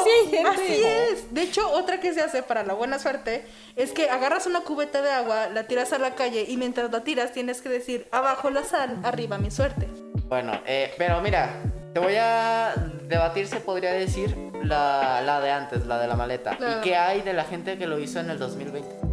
sí 0.04 0.10
hay 0.10 0.30
gente. 0.30 0.50
Así 0.50 0.84
es. 0.84 1.34
De 1.34 1.42
hecho, 1.42 1.70
otra 1.72 2.00
que 2.00 2.14
se 2.14 2.22
hace 2.22 2.44
para 2.44 2.64
la 2.64 2.74
buena 2.74 2.98
suerte 3.00 3.44
es 3.76 3.92
que 3.92 4.10
agarras 4.10 4.46
una 4.46 4.62
cubeta 4.62 5.02
de 5.02 5.12
agua, 5.12 5.48
la 5.50 5.64
tiras 5.68 5.92
a 5.94 6.00
la 6.00 6.16
calle 6.16 6.46
y 6.48 6.58
mientras 6.58 6.92
la 6.92 7.04
tiras 7.04 7.34
tienes 7.34 7.62
que 7.62 7.70
decir 7.70 8.08
abajo 8.12 8.50
la 8.50 8.64
sal, 8.64 8.98
arriba 9.04 9.38
mi 9.38 9.52
suerte. 9.52 9.88
Bueno, 10.30 10.54
eh, 10.66 10.94
pero 10.98 11.22
mira, 11.22 11.50
te 11.94 12.00
voy 12.00 12.16
a 12.16 12.74
debatir, 13.04 13.48
se 13.48 13.60
podría 13.60 13.92
decir, 13.92 14.36
la, 14.64 15.22
la 15.24 15.42
de 15.42 15.52
antes, 15.52 15.86
la 15.86 16.00
de 16.00 16.08
la 16.08 16.16
maleta. 16.16 16.56
Claro. 16.58 16.80
¿Y 16.80 16.82
qué 16.84 16.96
hay 16.96 17.22
de 17.22 17.34
la 17.34 17.44
gente 17.44 17.78
que 17.78 17.88
lo 17.88 18.00
hizo 18.00 18.20
en 18.20 18.30
el 18.30 18.38
2020? 18.40 19.07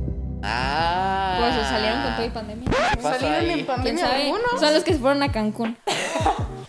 Ah. 0.47 1.37
Pues 1.41 1.69
salieron 1.69 2.03
con 2.03 2.17
todo 2.17 2.27
y 2.27 2.31
pandemia. 2.31 2.71
¿Qué 2.71 2.97
pasó 2.97 3.19
Salieron 3.19 3.39
ahí? 3.41 3.47
en 3.47 3.55
¿Quién 3.55 3.67
pandemia 3.67 4.07
algunos. 4.15 4.61
Son 4.61 4.75
los 4.75 4.85
que 4.85 4.93
se 4.93 4.99
fueron 4.99 5.23
a 5.23 5.33
Cancún. 5.33 5.77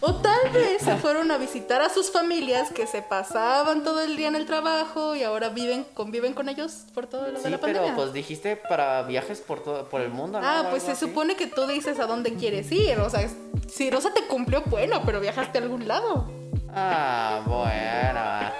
O 0.01 0.13
tal 0.15 0.51
vez 0.51 0.83
se 0.83 0.97
fueron 0.97 1.31
a 1.31 1.37
visitar 1.37 1.81
a 1.81 1.89
sus 1.89 2.11
familias 2.11 2.69
que 2.71 2.85
se 2.85 3.01
pasaban 3.01 3.83
todo 3.83 4.01
el 4.03 4.17
día 4.17 4.27
en 4.27 4.35
el 4.35 4.45
trabajo 4.45 5.15
y 5.15 5.23
ahora 5.23 5.49
viven, 5.49 5.83
conviven 5.95 6.33
con 6.33 6.47
ellos 6.47 6.83
por 6.93 7.07
todo 7.07 7.23
lo 7.31 7.31
de 7.39 7.43
Sí, 7.43 7.49
la 7.49 7.57
pero 7.59 7.73
pandemia. 7.79 7.95
pues 7.95 8.13
dijiste 8.13 8.55
para 8.55 9.01
viajes 9.03 9.39
por 9.39 9.63
todo, 9.63 9.89
por 9.89 10.01
el 10.01 10.09
mundo, 10.11 10.39
¿no? 10.39 10.47
Ah, 10.47 10.67
pues 10.69 10.83
se 10.83 10.91
así. 10.91 11.07
supone 11.07 11.35
que 11.35 11.47
tú 11.47 11.65
dices 11.65 11.99
a 11.99 12.05
dónde 12.05 12.35
quieres 12.35 12.71
ir. 12.71 12.99
O 12.99 13.09
sea, 13.09 13.27
si 13.67 13.89
Rosa 13.89 14.13
te 14.13 14.21
cumplió, 14.27 14.61
bueno, 14.67 15.01
pero 15.07 15.19
viajaste 15.21 15.57
a 15.57 15.61
algún 15.63 15.87
lado. 15.87 16.29
Ah, 16.71 17.41
bueno. 17.47 18.51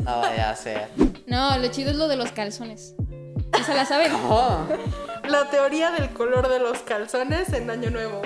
No 0.00 0.20
vaya 0.22 0.50
a 0.50 0.56
ser. 0.56 0.88
No, 1.26 1.56
lo 1.58 1.68
chido 1.68 1.90
es 1.90 1.96
lo 1.96 2.08
de 2.08 2.16
los 2.16 2.32
calzones. 2.32 2.94
¿Esa 3.58 3.74
la 3.74 3.84
saben? 3.84 4.12
Oh, 4.28 4.66
La 5.28 5.50
teoría 5.50 5.90
del 5.90 6.10
color 6.10 6.48
de 6.48 6.58
los 6.58 6.78
calzones 6.80 7.52
en 7.52 7.70
Año 7.70 7.90
Nuevo. 7.90 8.22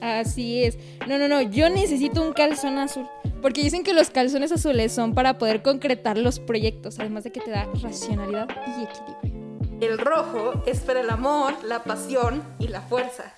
Así 0.00 0.62
es. 0.64 0.78
No, 1.06 1.18
no, 1.18 1.28
no. 1.28 1.40
Yo 1.42 1.68
necesito 1.70 2.22
un 2.22 2.32
calzón 2.32 2.78
azul. 2.78 3.06
Porque 3.42 3.62
dicen 3.62 3.84
que 3.84 3.92
los 3.92 4.10
calzones 4.10 4.50
azules 4.52 4.92
son 4.92 5.14
para 5.14 5.38
poder 5.38 5.62
concretar 5.62 6.18
los 6.18 6.40
proyectos. 6.40 6.98
Además 6.98 7.24
de 7.24 7.32
que 7.32 7.40
te 7.40 7.50
da 7.50 7.68
racionalidad 7.82 8.48
y 8.66 8.84
equilibrio. 8.84 9.38
El 9.80 9.98
rojo 9.98 10.62
es 10.66 10.80
para 10.80 11.00
el 11.00 11.10
amor, 11.10 11.54
la 11.64 11.84
pasión 11.84 12.42
y 12.58 12.68
la 12.68 12.80
fuerza. 12.80 13.32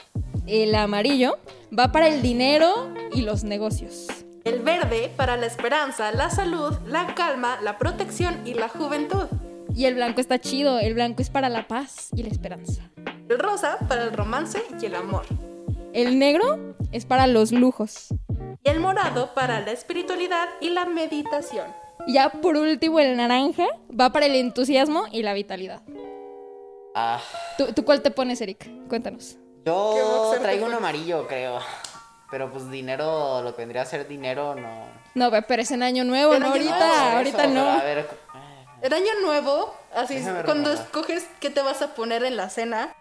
El 0.47 0.75
amarillo 0.75 1.39
va 1.77 1.93
para 1.93 2.09
el 2.09 2.23
dinero 2.23 2.95
y 3.13 3.23
los 3.23 3.45
negocios. 3.45 4.07
El 4.45 4.61
verde 4.61 5.13
para 5.17 5.37
la 5.37 5.45
esperanza, 5.45 6.11
la 6.13 6.31
salud, 6.31 6.73
la 6.87 7.15
calma, 7.15 7.59
la 7.63 7.77
protección 7.77 8.41
y 8.47 8.55
la 8.55 8.69
juventud. 8.69 9.27
Y 9.75 9.87
el 9.87 9.95
blanco 9.95 10.21
está 10.21 10.39
chido. 10.39 10.79
El 10.79 10.95
blanco 10.95 11.23
es 11.23 11.31
para 11.31 11.49
la 11.49 11.67
paz 11.69 12.09
y 12.15 12.23
la 12.23 12.29
esperanza. 12.29 12.83
El 13.29 13.39
rosa 13.39 13.79
para 13.89 14.05
el 14.05 14.13
romance 14.13 14.63
y 14.81 14.87
el 14.87 14.95
amor. 14.95 15.25
El 15.93 16.19
negro 16.19 16.75
es 16.93 17.07
para 17.07 17.27
los 17.27 17.53
lujos. 17.53 18.09
Y 18.63 18.69
el 18.71 18.81
morado 18.81 19.33
para 19.35 19.61
la 19.61 19.73
espiritualidad 19.73 20.49
y 20.61 20.71
la 20.71 20.85
meditación. 20.85 21.67
Y 22.07 22.15
ya 22.15 22.31
por 22.31 22.57
último, 22.57 22.99
el 23.01 23.17
naranja 23.17 23.67
va 23.99 24.11
para 24.11 24.27
el 24.27 24.35
entusiasmo 24.35 25.05
y 25.13 25.23
la 25.23 25.33
vitalidad. 25.33 25.83
ah, 26.95 27.21
¿Tú, 27.59 27.73
tú 27.73 27.85
cuál 27.85 28.03
te 28.03 28.11
pones, 28.11 28.41
Eric? 28.41 28.69
Cuéntanos. 28.89 29.37
¿Qué 29.65 29.71
yo 29.71 30.35
traigo 30.41 30.67
un 30.67 30.75
amarillo, 30.75 31.27
creo. 31.27 31.59
Pero 32.31 32.51
pues 32.53 32.71
dinero, 32.71 33.43
lo 33.43 33.55
que 33.55 33.63
vendría 33.63 33.83
a 33.83 33.87
ser 33.87 34.07
dinero, 34.07 34.55
no. 34.55 34.69
No, 35.15 35.31
pero 35.47 35.63
es 35.63 35.71
en 35.73 35.83
año 35.83 36.05
nuevo, 36.05 36.39
no 36.39 36.47
ahorita, 36.47 37.17
ahorita 37.17 37.47
no. 37.49 37.69
a 37.69 37.83
ver, 37.83 38.09
El 38.83 38.93
año 38.93 39.11
nuevo, 39.23 39.75
así 39.95 40.17
Déjame 40.17 40.43
cuando 40.45 40.71
recordar. 40.71 40.87
escoges 40.87 41.27
qué 41.41 41.51
te 41.51 41.63
vas 41.63 41.83
a 41.83 41.95
poner 41.95 42.25
en 42.25 42.37
la 42.37 42.49
cena. 42.51 42.95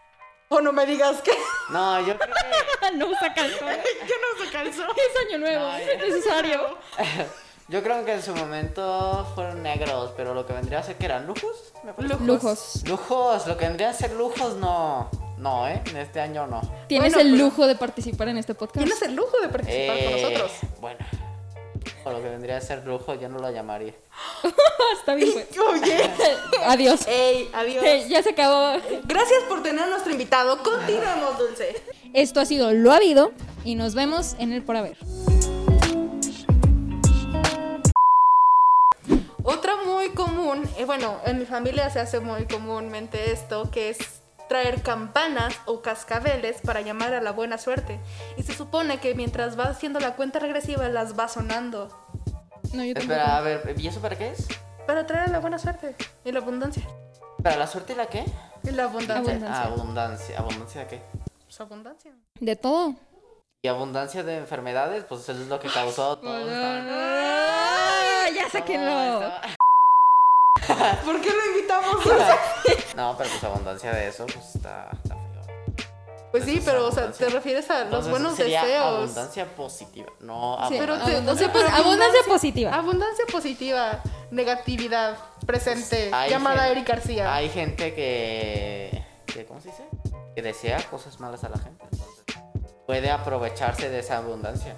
O 0.51 0.62
no 0.62 0.74
me 0.74 0.86
digas 0.88 1.21
que 1.21 1.31
No, 1.69 2.00
yo 2.05 2.17
creo 2.17 2.33
que. 2.91 2.91
no 2.98 3.07
usa 3.07 3.33
calzón. 3.33 3.67
que 4.07 4.13
no 4.13 4.45
se 4.45 4.51
calzó. 4.51 4.83
Es 4.83 5.27
año 5.27 5.38
nuevo, 5.38 5.63
No, 5.65 5.77
es 5.77 5.98
necesario. 6.00 6.77
Yo 7.69 7.83
creo 7.83 8.03
que 8.03 8.13
en 8.15 8.24
su 8.24 8.33
momento 8.33 9.31
fueron 9.36 9.62
negros, 9.62 10.12
pero 10.17 10.33
lo 10.33 10.43
que 10.48 10.53
vendría 10.53 10.79
a 10.79 10.83
ser 10.83 10.95
que 10.98 11.05
eran 11.05 11.27
lujos. 11.27 11.71
me 11.83 11.93
parece. 11.93 12.15
Lujos. 12.24 12.81
Lujos, 12.88 13.45
lo 13.45 13.57
que 13.57 13.65
vendría 13.67 13.91
a 13.91 13.93
ser 13.93 14.12
lujos 14.13 14.55
no. 14.55 15.07
No, 15.38 15.67
¿eh? 15.67 15.79
En 15.86 15.98
este 15.98 16.19
año 16.19 16.48
no. 16.48 16.62
Tienes 16.88 17.13
Bueno, 17.13 17.29
el 17.29 17.36
pero- 17.36 17.45
lujo 17.48 17.67
de 17.67 17.75
participar 17.75 18.27
en 18.29 18.39
este 18.39 18.55
podcast. 18.55 18.83
Tienes 18.83 19.00
el 19.03 19.13
lujo 19.15 19.39
de 19.39 19.50
participar 19.50 19.98
con 20.00 20.07
Eh, 20.07 20.21
nosotros. 20.24 20.51
Bueno. 20.81 21.05
O 22.09 22.11
lo 22.11 22.23
que 22.23 22.29
vendría 22.29 22.57
a 22.57 22.61
ser 22.61 22.85
lujo, 22.87 23.13
yo 23.13 23.29
no 23.29 23.37
lo 23.37 23.51
llamaría. 23.51 23.93
Está 24.99 25.13
bien, 25.13 25.29
pues. 25.31 25.47
Oye, 25.59 26.09
Adiós. 26.65 27.05
ey, 27.07 27.49
adiós. 27.53 27.83
Eh, 27.83 28.05
ya 28.09 28.23
se 28.23 28.31
acabó. 28.31 28.79
Gracias 29.05 29.43
por 29.47 29.61
tener 29.61 29.83
a 29.83 29.87
nuestro 29.87 30.11
invitado. 30.11 30.63
Continuamos, 30.63 31.37
Dulce. 31.37 31.81
Esto 32.13 32.39
ha 32.39 32.45
sido 32.45 32.71
Lo 32.73 32.91
Habido 32.91 33.31
y 33.63 33.75
nos 33.75 33.93
vemos 33.93 34.35
en 34.39 34.53
el 34.53 34.63
por 34.63 34.75
haber. 34.75 34.97
Otra 39.43 39.75
muy 39.85 40.09
común, 40.09 40.67
eh, 40.77 40.85
bueno, 40.85 41.19
en 41.25 41.39
mi 41.39 41.45
familia 41.45 41.89
se 41.89 41.99
hace 41.99 42.19
muy 42.19 42.45
comúnmente 42.45 43.31
esto, 43.31 43.69
que 43.71 43.89
es 43.89 44.18
traer 44.50 44.82
campanas 44.82 45.56
o 45.65 45.82
cascabeles 45.82 46.60
para 46.62 46.82
llamar 46.82 47.13
a 47.13 47.22
la 47.22 47.32
buena 47.32 47.58
suerte. 47.58 48.00
Y 48.36 48.44
se 48.44 48.53
supone 48.53 49.00
que 49.00 49.15
mientras 49.15 49.58
va 49.58 49.65
haciendo 49.70 50.00
la 50.01 50.15
cuenta 50.15 50.39
regresiva 50.39 50.89
las 50.89 51.18
va 51.18 51.27
sonando. 51.29 51.88
No, 52.74 52.84
yo 52.84 52.94
tampoco. 52.96 53.13
Espera, 53.13 53.38
a 53.38 53.41
ver, 53.41 53.75
¿y 53.77 53.88
eso 53.88 54.01
para 54.01 54.18
qué 54.18 54.32
es? 54.32 54.48
Para 54.86 55.08
traer 55.08 55.29
a 55.29 55.32
la 55.32 55.39
buena 55.39 55.58
suerte 55.60 55.96
y 56.25 56.32
la 56.32 56.39
abundancia. 56.39 56.84
¿Para 57.41 57.56
la 57.56 57.68
suerte 57.68 57.94
y 57.94 57.96
la 57.96 58.08
qué? 58.08 58.25
Y 58.63 58.72
la 58.72 58.84
abundancia. 58.84 59.34
Abundancia. 59.36 59.62
Ah, 59.63 59.65
abundancia. 59.68 60.38
¿Abundancia 60.39 60.82
de 60.82 60.88
qué? 60.88 61.01
Pues 61.46 61.62
abundancia. 61.62 62.12
De 62.39 62.56
todo. 62.56 62.96
Y 63.62 63.68
abundancia 63.68 64.24
de 64.24 64.38
enfermedades, 64.38 65.03
pues 65.06 65.22
eso 65.22 65.32
es 65.34 65.48
lo 65.48 65.60
que 65.60 65.68
causó 65.70 66.18
todo. 66.18 66.39
esta- 66.39 68.29
ya 68.36 68.50
sáquenlo. 68.50 69.32
¿Por 71.06 71.22
qué 71.22 71.29
lo 71.29 71.46
invitamos? 71.56 71.96
No, 72.96 73.15
pero 73.18 73.29
pues 73.29 73.44
abundancia 73.46 73.94
de 73.94 74.08
eso, 74.10 74.25
pues 74.25 74.56
está, 74.56 74.89
está 74.91 75.15
feo. 75.15 75.88
Pues 76.32 76.44
sí, 76.44 76.62
pero 76.65 76.88
o 76.88 76.91
sea, 76.91 77.03
abundancia. 77.03 77.27
te 77.27 77.34
refieres 77.34 77.70
a 77.70 77.75
los 77.75 77.84
Entonces, 77.86 78.12
buenos 78.12 78.36
sería 78.36 78.62
deseos. 78.63 78.86
Abundancia 78.86 79.56
positiva, 79.56 80.12
no 80.20 80.58
Sí, 80.68 80.75
Pero 80.77 80.94
abundancia. 80.96 81.06
te- 81.06 81.15
abundancia, 81.15 81.48
o 81.48 81.51
sea, 81.51 81.53
pero 81.53 81.75
abundancia 81.84 82.20
positiva. 82.27 82.75
Abundancia 82.75 83.25
positiva, 83.32 84.03
negatividad 84.32 85.18
presente, 85.46 86.10
Hay 86.13 86.29
llamada 86.29 86.58
gente- 86.63 86.72
Eric 86.74 86.88
García. 86.89 87.34
Hay 87.34 87.50
gente 87.50 87.94
que, 87.96 89.01
que, 89.25 89.46
¿cómo 89.46 89.62
se 89.62 89.70
dice? 89.70 89.84
Que 90.36 90.41
desea 90.41 90.84
cosas 90.89 91.20
malas 91.22 91.44
a 91.46 91.50
la 91.50 91.58
gente. 91.58 91.86
Entonces, 91.89 92.25
puede 92.86 93.10
aprovecharse 93.12 93.89
de 93.89 94.00
esa 94.00 94.18
abundancia. 94.18 94.75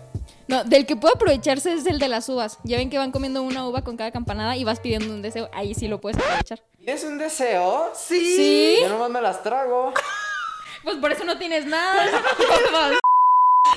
No, 0.47 0.63
del 0.63 0.85
que 0.85 0.95
puede 0.95 1.13
aprovecharse 1.15 1.73
es 1.73 1.85
el 1.85 1.99
de 1.99 2.07
las 2.07 2.27
uvas. 2.29 2.59
Ya 2.63 2.77
ven 2.77 2.89
que 2.89 2.97
van 2.97 3.11
comiendo 3.11 3.41
una 3.41 3.65
uva 3.67 3.83
con 3.83 3.97
cada 3.97 4.11
campanada 4.11 4.55
y 4.57 4.63
vas 4.63 4.79
pidiendo 4.79 5.13
un 5.13 5.21
deseo. 5.21 5.49
Ahí 5.53 5.73
sí 5.73 5.87
lo 5.87 6.01
puedes 6.01 6.17
aprovechar. 6.17 6.61
¿Es 6.85 7.03
un 7.03 7.17
deseo? 7.17 7.91
Sí. 7.95 8.35
¿Sí? 8.35 8.77
Yo 8.81 8.89
nomás 8.89 9.09
me 9.09 9.21
las 9.21 9.41
trago. 9.43 9.93
Pues 10.83 10.97
por 10.97 11.11
eso 11.11 11.23
no 11.25 11.37
tienes 11.37 11.67
nada. 11.67 12.05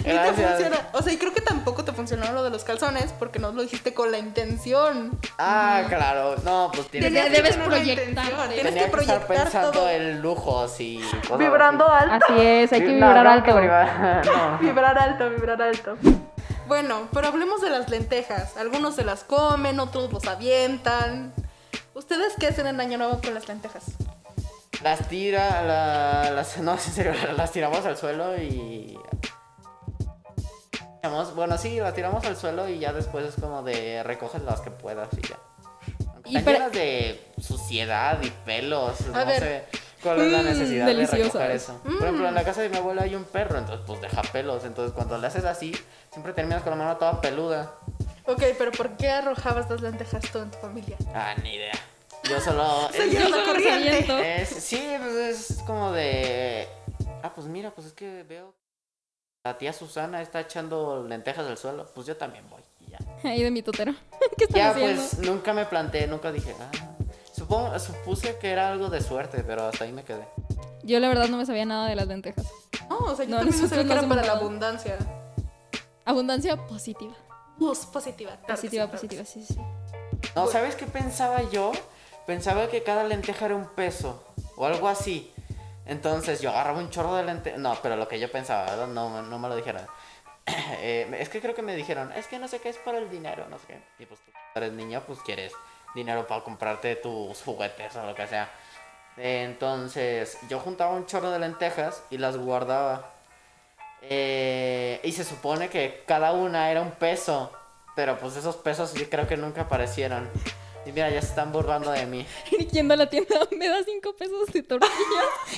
Y 0.01 0.05
te 0.05 0.13
Gracias. 0.15 0.51
funciona. 0.51 0.89
O 0.93 1.03
sea, 1.03 1.13
y 1.13 1.19
creo 1.19 1.33
que 1.35 1.43
tampoco 1.43 1.85
te 1.85 1.93
funcionó 1.93 2.33
lo 2.33 2.43
de 2.43 2.49
los 2.51 2.65
calzones 2.65 3.13
porque 3.19 3.39
no 3.39 3.53
lo 3.53 3.63
hiciste 3.63 3.93
con 3.95 4.11
la 4.11 4.19
intención. 4.19 5.17
Ah, 5.39 5.83
claro. 5.89 6.35
No, 6.45 6.71
pues 6.75 6.89
tienes 6.89 7.13
que, 7.13 7.31
debes 7.31 7.57
proyectar. 7.59 8.25
Tienes 8.49 8.65
tenía 8.65 8.65
que 8.65 8.73
que 8.73 8.79
estar 8.79 8.91
proyectar 8.91 9.27
pensando 9.27 9.71
todo. 9.71 9.91
en 9.91 10.21
lujos 10.23 10.81
y 10.81 11.01
cosas 11.29 11.39
Vibrando 11.39 11.87
así. 11.87 12.11
alto. 12.11 12.27
Así 12.31 12.41
es, 12.43 12.73
hay 12.73 12.81
que 12.81 12.87
No, 12.93 12.93
vibrar 13.09 13.25
no, 13.25 13.31
alto. 13.31 13.55
que. 14.61 14.65
Vibrar 14.67 14.99
alto, 14.99 15.31
vibrar 15.31 15.63
alto. 15.63 15.99
Bueno, 16.67 17.09
pero 17.13 17.29
hablemos 17.29 17.61
de 17.61 17.71
las 17.71 17.89
lentejas. 17.91 18.57
Algunos 18.57 18.95
se 18.97 19.05
las 19.05 19.25
comen, 19.25 19.81
otros 19.81 20.13
los 20.13 20.25
avientan. 20.27 21.33
¿Ustedes 21.95 22.35
qué 22.39 22.49
hacen 22.49 22.67
en 22.67 22.81
Año 22.81 22.99
Nuevo 22.99 23.21
con 23.21 23.35
las 23.35 23.47
lentejas? 23.49 23.85
Las 24.83 25.09
tira, 25.09 25.63
la- 25.63 26.31
las, 26.31 26.57
no, 26.59 26.73
en 26.73 26.79
serio, 26.81 27.13
las 27.37 27.53
tiramos 27.53 27.85
al 27.87 27.97
suelo 27.97 28.37
y... 28.41 28.99
Bueno, 31.37 31.59
sí, 31.59 31.77
las 31.79 31.95
tiramos 31.95 32.25
al 32.25 32.37
suelo 32.37 32.67
y 32.69 32.79
ya 32.79 32.93
después 32.95 33.27
es 33.27 33.35
como 33.35 33.63
de 33.63 34.03
recoges 34.03 34.43
las 34.43 34.61
que 34.63 34.71
puedas 34.71 35.09
y 35.13 35.21
ya. 35.21 35.39
Aunque 36.15 36.31
Y 36.31 36.37
están 36.37 36.45
pero- 36.45 36.59
llenas 36.59 36.73
de 36.73 37.33
suciedad 37.41 38.19
y 38.23 38.31
pelos, 38.31 39.01
A 39.13 39.19
no 39.19 39.27
ver. 39.27 39.39
sé 39.41 39.65
cuál 40.05 40.21
es 40.21 40.31
la 40.33 40.43
Mm, 40.43 40.45
necesidad 40.45 40.87
de 40.87 41.07
recoger 41.07 41.51
eso. 41.51 41.81
Por 41.83 41.95
ejemplo, 41.95 42.29
en 42.29 42.35
la 42.35 42.45
casa 42.45 42.61
de 42.63 42.69
mi 42.69 42.77
abuela 42.77 43.03
hay 43.03 43.17
un 43.17 43.25
perro, 43.25 43.59
entonces 43.59 43.85
pues 43.87 44.01
deja 44.01 44.23
pelos, 44.23 44.65
entonces 44.65 44.93
cuando 44.95 45.19
le 45.19 45.27
haces 45.27 45.45
así, 45.45 45.75
siempre 46.13 46.33
terminas 46.33 46.63
con 46.63 46.71
la 46.71 46.77
mano 46.77 46.97
toda 46.97 47.21
peluda. 47.21 47.73
Ok, 48.27 48.43
pero 48.57 48.71
¿por 48.71 48.97
qué 48.97 49.09
arrojabas 49.11 49.69
las 49.69 49.81
lentejas 49.81 50.23
tú 50.31 50.39
en 50.39 50.51
tu 50.51 50.59
familia? 50.59 50.97
Ah, 51.15 51.35
ni 51.43 51.55
idea. 51.57 51.75
Yo 52.29 52.41
solo... 52.41 52.89
Seguía 52.93 53.21
Yo 53.25 53.29
la 53.31 53.37
solo 53.37 53.47
corriente. 53.53 54.43
Es, 54.43 54.49
sí, 54.49 54.83
pues 54.99 55.15
es 55.53 55.63
como 55.67 55.93
de. 55.93 56.67
Ah, 57.23 57.33
pues 57.35 57.47
mira, 57.47 57.71
pues 57.71 57.89
es 57.89 57.93
que 57.93 58.23
veo. 58.23 58.55
La 59.45 59.59
tía 59.59 59.75
Susana 59.75 60.23
está 60.23 60.41
echando 60.41 61.05
lentejas 61.07 61.47
al 61.47 61.59
suelo. 61.59 61.87
Pues 61.95 62.07
yo 62.07 62.17
también 62.17 62.49
voy. 62.49 62.63
y 62.87 62.93
ya. 62.93 62.99
Ahí 63.29 63.43
de 63.43 63.51
mi 63.51 63.61
totero. 63.63 63.93
¿Qué 64.39 64.45
estás 64.45 64.57
Ya, 64.57 64.71
haciendo? 64.71 65.03
pues 65.03 65.19
nunca 65.19 65.53
me 65.53 65.67
planteé, 65.67 66.07
nunca 66.07 66.33
dije. 66.33 66.55
Ah, 66.59 66.71
supongo, 67.45 67.79
supuse 67.79 68.39
que 68.39 68.51
era 68.51 68.69
algo 68.69 68.89
de 68.89 69.01
suerte, 69.03 69.45
pero 69.47 69.67
hasta 69.67 69.85
ahí 69.85 69.93
me 69.93 70.03
quedé. 70.03 70.27
Yo 70.83 70.99
la 71.01 71.09
verdad 71.09 71.29
no 71.29 71.37
me 71.37 71.47
sabía 71.47 71.65
nada 71.65 71.89
de 71.89 71.95
las 71.95 72.07
lentejas. 72.07 72.47
No, 72.89 72.99
o 72.99 73.17
sea, 73.17 73.25
yo 73.25 73.31
No, 73.31 73.37
también 73.39 73.39
no 73.39 73.45
nosotros 73.45 73.71
sabía 73.71 73.85
que 73.85 73.93
era 73.93 74.09
para 74.09 74.25
la 74.25 74.33
abundancia. 74.33 74.99
Abundancia 76.05 76.57
positiva. 76.67 77.15
Pus, 77.59 77.87
positiva. 77.87 78.33
claro 78.37 78.55
Positiva, 78.55 78.85
sí, 78.87 78.91
positiva, 78.93 79.25
sí. 79.25 79.45
sí, 79.45 79.55
sí. 79.55 79.61
No, 80.35 80.47
¿sabes 80.47 80.75
qué 80.75 80.87
pensaba 80.87 81.43
yo? 81.51 81.73
Pensaba 82.27 82.69
que 82.69 82.83
cada 82.83 83.05
lenteja 83.05 83.47
era 83.47 83.55
un 83.55 83.69
peso 83.69 84.25
o 84.57 84.67
algo 84.67 84.89
así. 84.89 85.33
Entonces 85.87 86.41
yo 86.41 86.51
agarraba 86.51 86.79
un 86.79 86.91
chorro 86.91 87.15
de 87.15 87.25
lentejas. 87.25 87.61
No, 87.61 87.77
pero 87.83 87.97
lo 87.97 88.09
que 88.09 88.19
yo 88.19 88.31
pensaba, 88.31 88.65
¿verdad? 88.65 88.89
No, 88.89 89.23
no 89.23 89.39
me 89.39 89.49
lo 89.49 89.57
dijeron. 89.57 89.83
Eh, 90.87 91.09
es 91.19 91.31
que 91.31 91.41
creo 91.41 91.55
que 91.55 91.63
me 91.63 91.75
dijeron, 91.75 92.13
es 92.13 92.27
que 92.27 92.39
no 92.39 92.49
sé 92.49 92.59
qué 92.59 92.69
es 92.69 92.77
para 92.77 92.99
el 92.99 93.09
dinero, 93.09 93.47
no 93.49 93.59
sé 93.59 93.67
qué. 93.67 93.83
Y 93.99 94.05
pues 94.05 94.21
tú 94.21 94.31
eres 94.55 94.73
niño, 94.75 95.03
pues 95.07 95.19
quieres 95.21 95.55
dinero 95.95 96.27
para 96.27 96.43
comprarte 96.43 96.97
tus 96.97 97.41
juguetes 97.43 97.95
o 97.97 98.07
lo 98.07 98.15
que 98.15 98.27
sea. 98.27 98.51
Entonces 99.17 100.39
yo 100.49 100.59
juntaba 100.59 100.93
un 100.93 101.07
chorro 101.07 101.31
de 101.31 101.39
lentejas 101.39 102.03
y 102.11 102.19
las 102.19 102.37
guardaba. 102.37 103.11
Eh, 104.03 105.01
y 105.03 105.13
se 105.13 105.25
supone 105.25 105.69
que 105.69 106.03
cada 106.07 106.33
una 106.33 106.71
era 106.71 106.83
un 106.83 106.93
peso. 106.93 107.53
Pero 107.95 108.19
pues 108.19 108.37
esos 108.37 108.57
pesos 108.57 108.93
yo 108.95 109.09
creo 109.09 109.27
que 109.27 109.37
nunca 109.37 109.63
aparecieron. 109.63 110.29
Y 110.87 110.93
mira, 110.93 111.09
ya 111.11 111.21
se 111.21 111.29
están 111.29 111.53
burlando 111.53 111.91
de 111.93 112.07
mí. 112.07 112.27
Yendo 112.73 112.95
a 112.95 112.97
la 112.97 113.09
tienda, 113.09 113.37
me 113.57 113.69
da 113.69 113.83
cinco 113.85 114.15
pesos 114.15 114.53
de 114.53 114.63
tortillas 114.63 114.93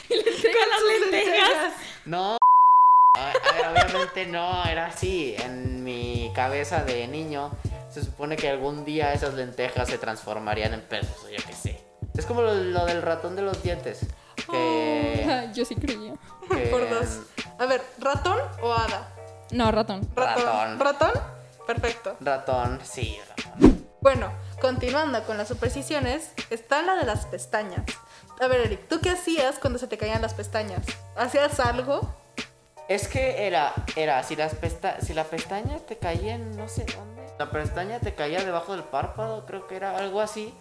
y 0.08 0.14
le 0.22 0.30
entrega 0.30 0.60
las 0.70 1.00
lentejas. 1.00 1.74
No. 2.04 2.36
A 3.16 3.32
ver, 3.32 3.66
obviamente 3.72 4.26
no, 4.26 4.64
era 4.66 4.86
así. 4.86 5.34
En 5.38 5.82
mi 5.82 6.30
cabeza 6.34 6.84
de 6.84 7.08
niño, 7.08 7.50
se 7.96 8.04
supone 8.04 8.36
que 8.36 8.50
algún 8.50 8.84
día 8.84 9.14
esas 9.14 9.32
lentejas 9.32 9.88
se 9.88 9.96
transformarían 9.96 10.74
en 10.74 10.82
pesos, 10.82 11.16
o 11.24 11.30
yo 11.30 11.38
qué 11.46 11.54
sé. 11.54 11.80
Es 12.14 12.26
como 12.26 12.42
lo, 12.42 12.52
lo 12.54 12.84
del 12.84 13.00
ratón 13.00 13.36
de 13.36 13.42
los 13.42 13.62
dientes. 13.62 14.00
Que. 14.50 15.24
Ah, 15.28 15.50
Yo 15.52 15.64
sí 15.64 15.74
creía. 15.74 16.12
que- 16.48 16.66
Por 16.66 16.88
dos. 16.88 17.20
A 17.58 17.64
ver, 17.66 17.82
¿ratón 17.98 18.38
o 18.62 18.72
hada? 18.72 19.08
No, 19.50 19.72
ratón. 19.72 20.06
Ratón. 20.14 20.44
Ratón. 20.44 20.78
¿Ratón? 20.78 21.10
Perfecto. 21.66 22.16
Ratón, 22.20 22.80
sí, 22.84 23.18
ratón. 23.28 23.86
Bueno, 24.02 24.30
continuando 24.60 25.22
con 25.24 25.36
las 25.38 25.48
supersticiones, 25.48 26.30
está 26.50 26.82
la 26.82 26.94
de 26.96 27.04
las 27.06 27.24
pestañas. 27.26 27.82
A 28.40 28.46
ver, 28.46 28.60
Eric, 28.60 28.86
¿tú 28.88 29.00
qué 29.00 29.10
hacías 29.10 29.58
cuando 29.58 29.78
se 29.80 29.88
te 29.88 29.96
caían 29.98 30.20
las 30.22 30.34
pestañas? 30.34 30.84
¿Hacías 31.16 31.58
algo? 31.58 32.14
Es 32.88 33.08
que 33.08 33.46
era, 33.48 33.72
era, 33.96 34.22
si 34.22 34.36
las 34.36 34.54
pesta 34.54 35.00
si 35.00 35.12
la 35.12 35.24
pestaña 35.24 35.78
te 35.88 35.96
caía 35.98 36.34
en 36.36 36.56
no 36.56 36.68
sé 36.68 36.84
dónde. 36.84 37.15
La 37.38 37.50
pestaña 37.50 38.00
te 38.00 38.14
caía 38.14 38.42
debajo 38.44 38.72
del 38.72 38.84
párpado, 38.84 39.44
creo 39.46 39.66
que 39.66 39.76
era 39.76 39.96
algo 39.98 40.20
así. 40.20 40.54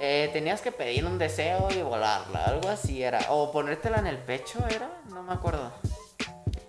eh, 0.00 0.30
tenías 0.32 0.60
que 0.60 0.70
pedir 0.70 1.04
un 1.04 1.18
deseo 1.18 1.68
y 1.70 1.82
volarla, 1.82 2.44
algo 2.44 2.68
así 2.68 3.02
era. 3.02 3.20
O 3.30 3.50
ponértela 3.50 3.98
en 3.98 4.06
el 4.06 4.18
pecho, 4.18 4.60
¿era? 4.68 4.88
No 5.10 5.22
me 5.24 5.32
acuerdo. 5.32 5.72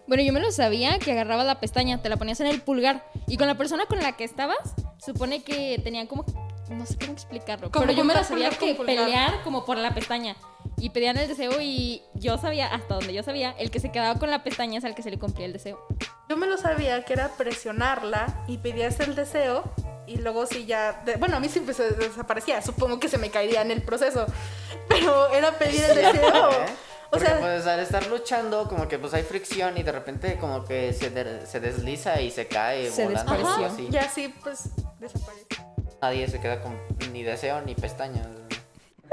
Bueno, 0.07 0.23
yo 0.23 0.33
me 0.33 0.39
lo 0.39 0.51
sabía 0.51 0.97
que 0.97 1.11
agarraba 1.11 1.43
la 1.43 1.59
pestaña, 1.59 2.01
te 2.01 2.09
la 2.09 2.17
ponías 2.17 2.39
en 2.39 2.47
el 2.47 2.61
pulgar. 2.61 3.05
Y 3.27 3.37
con 3.37 3.45
la 3.45 3.55
persona 3.55 3.85
con 3.85 3.99
la 3.99 4.13
que 4.13 4.23
estabas, 4.23 4.57
supone 4.97 5.43
que 5.43 5.79
tenían 5.83 6.07
como. 6.07 6.25
No 6.69 6.85
sé 6.85 6.97
cómo 6.97 7.13
explicarlo. 7.13 7.69
Pero 7.71 7.91
yo 7.91 8.03
me 8.03 8.13
juntar 8.13 8.25
sabía 8.25 8.49
que 8.49 8.73
pulgar. 8.73 8.95
pelear 8.95 9.43
como 9.43 9.65
por 9.65 9.77
la 9.77 9.93
pestaña. 9.93 10.35
Y 10.77 10.89
pedían 10.91 11.17
el 11.17 11.27
deseo 11.27 11.61
y 11.61 12.01
yo 12.15 12.37
sabía, 12.39 12.67
hasta 12.73 12.95
donde 12.95 13.13
yo 13.13 13.21
sabía, 13.21 13.51
el 13.59 13.69
que 13.69 13.79
se 13.79 13.91
quedaba 13.91 14.17
con 14.19 14.31
la 14.31 14.43
pestaña 14.43 14.79
es 14.79 14.85
al 14.85 14.95
que 14.95 15.03
se 15.03 15.11
le 15.11 15.19
cumplía 15.19 15.45
el 15.45 15.53
deseo. 15.53 15.79
Yo 16.29 16.37
me 16.37 16.45
lo 16.45 16.57
sabía 16.57 17.03
que 17.05 17.13
era 17.13 17.29
presionarla 17.29 18.27
y 18.47 18.59
pedías 18.59 18.99
el 18.99 19.15
deseo 19.15 19.63
y 20.05 20.17
luego 20.17 20.45
si 20.45 20.67
ya... 20.67 21.01
de- 21.03 21.15
bueno, 21.15 21.37
a 21.37 21.39
mí 21.39 21.49
siempre 21.49 21.73
se 21.73 21.89
desaparecía, 21.89 22.61
supongo 22.61 22.99
que 22.99 23.09
se 23.09 23.17
me 23.17 23.31
caería 23.31 23.63
en 23.63 23.71
el 23.71 23.81
proceso, 23.81 24.27
pero 24.87 25.33
era 25.33 25.51
pedir 25.57 25.83
el 25.85 25.95
deseo. 25.95 26.51
¿Eh? 26.51 26.65
O 27.07 27.09
Porque 27.13 27.25
sea, 27.25 27.39
pues 27.39 27.65
al 27.65 27.79
estar 27.79 28.05
luchando, 28.05 28.67
como 28.69 28.87
que 28.87 28.99
pues 28.99 29.15
hay 29.15 29.23
fricción 29.23 29.75
y 29.79 29.81
de 29.81 29.91
repente 29.91 30.37
como 30.39 30.63
que 30.65 30.93
se, 30.93 31.09
de- 31.09 31.47
se 31.47 31.59
desliza 31.59 32.21
y 32.21 32.29
se 32.29 32.47
cae 32.47 32.91
Se 32.91 33.05
volando. 33.05 33.31
algo 33.31 33.65
así. 33.65 33.89
y 33.91 33.97
así 33.97 34.27
pues 34.43 34.69
desaparece. 34.99 35.47
Nadie 35.99 36.27
se 36.27 36.39
queda 36.39 36.61
con 36.61 36.77
ni 37.11 37.23
deseo 37.23 37.59
ni 37.61 37.73
pestañas. 37.73 38.27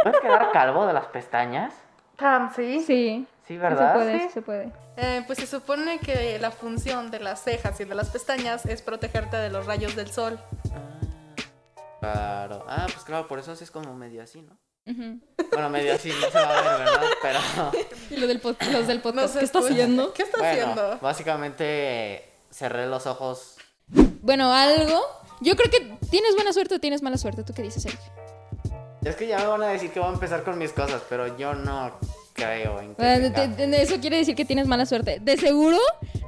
¿Puedes 0.03 0.21
quedar 0.21 0.53
calvo 0.53 0.87
de 0.87 0.93
las 0.93 1.07
pestañas? 1.07 1.73
Tam, 2.19 2.53
sí. 2.55 2.85
Sí. 2.87 3.27
Sí, 3.47 3.57
¿verdad? 3.57 3.93
Se 3.93 3.99
puede, 3.99 4.19
Sí. 4.19 4.25
sí 4.27 4.33
se 4.35 4.43
puede. 4.43 4.73
Eh, 4.97 5.23
pues 5.27 5.39
se 5.39 5.47
supone 5.47 5.99
que 6.01 6.39
la 6.39 6.51
función 6.51 7.11
de 7.11 7.21
las 7.21 7.43
cejas 7.45 7.79
y 7.81 7.85
de 7.85 7.95
las 7.95 8.11
pestañas 8.11 8.67
es 8.67 8.83
protegerte 8.83 9.37
de 9.37 9.51
los 9.51 9.67
rayos 9.67 9.95
del 9.95 10.11
sol. 10.11 10.39
Claro. 12.01 12.65
Ah, 12.69 12.87
pues 12.93 13.05
claro, 13.05 13.27
por 13.29 13.39
eso 13.39 13.53
así 13.53 13.65
es 13.65 13.71
como 13.71 13.95
medio 13.95 14.23
así, 14.23 14.43
¿no? 14.43 14.57
Bueno, 15.53 15.69
medio 15.71 15.95
así, 15.95 16.11
no 16.21 16.31
se 16.31 16.39
va 16.39 16.59
a 16.59 16.63
ver, 16.79 16.87
¿verdad? 16.87 17.01
Pero. 17.23 17.39
Y 18.11 18.17
lo 18.19 18.27
del 18.29 18.41
los 18.73 18.87
del 18.87 19.01
podcast, 19.01 19.33
se 19.33 19.39
¿qué 19.41 19.45
está 19.45 19.59
escucha. 19.59 19.75
haciendo? 19.75 20.13
¿Qué 20.13 20.23
está 20.23 20.39
bueno, 20.39 20.53
haciendo? 20.73 20.99
básicamente 21.01 22.33
cerré 22.51 22.87
los 22.87 23.07
ojos. 23.07 23.57
Bueno, 24.23 24.53
algo. 24.53 25.01
Yo 25.41 25.57
creo 25.57 25.71
que 25.71 25.81
tienes 26.11 26.35
buena 26.35 26.53
suerte 26.53 26.77
o 26.77 26.79
tienes 26.79 27.03
mala 27.03 27.19
suerte. 27.19 27.43
¿Tú 27.43 27.53
qué 27.53 27.63
dices, 27.63 27.85
Eric? 27.87 27.99
Es 29.03 29.17
que 29.17 29.27
ya 29.27 29.39
me 29.39 29.47
van 29.47 29.63
a 29.65 29.69
decir 29.69 29.93
que 29.93 29.99
voy 30.01 30.09
a 30.09 30.13
empezar 30.13 30.45
con 30.45 30.57
mis 30.57 30.73
cosas, 30.73 31.03
pero 31.09 31.37
yo 31.37 31.55
no 31.55 31.99
creo. 32.37 32.75
Bueno, 32.97 33.33
tenga- 33.33 33.57
te- 33.57 33.67
te- 33.69 33.83
eso 33.83 33.99
quiere 34.01 34.19
decir 34.19 34.35
que 34.35 34.45
tienes 34.45 34.67
mala 34.67 34.87
suerte. 34.87 35.19
De 35.21 35.37
seguro, 35.37 35.79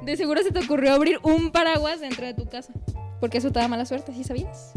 de 0.03 0.17
seguro 0.17 0.41
se 0.43 0.51
te 0.51 0.59
ocurrió 0.59 0.93
abrir 0.93 1.19
un 1.23 1.51
paraguas 1.51 1.99
dentro 2.01 2.25
de 2.25 2.33
tu 2.33 2.45
casa. 2.47 2.73
Porque 3.19 3.37
eso 3.37 3.51
te 3.51 3.59
da 3.59 3.67
mala 3.67 3.85
suerte, 3.85 4.13
¿sí 4.13 4.23
sabías? 4.23 4.73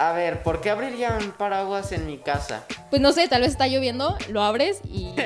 A 0.00 0.12
ver, 0.12 0.44
¿por 0.44 0.60
qué 0.60 0.70
abriría 0.70 1.18
un 1.20 1.32
paraguas 1.32 1.90
en 1.90 2.06
mi 2.06 2.18
casa? 2.18 2.64
Pues 2.88 3.02
no 3.02 3.10
sé, 3.12 3.26
tal 3.26 3.42
vez 3.42 3.50
está 3.50 3.66
lloviendo, 3.66 4.16
lo 4.28 4.42
abres 4.42 4.80
y... 4.84 5.12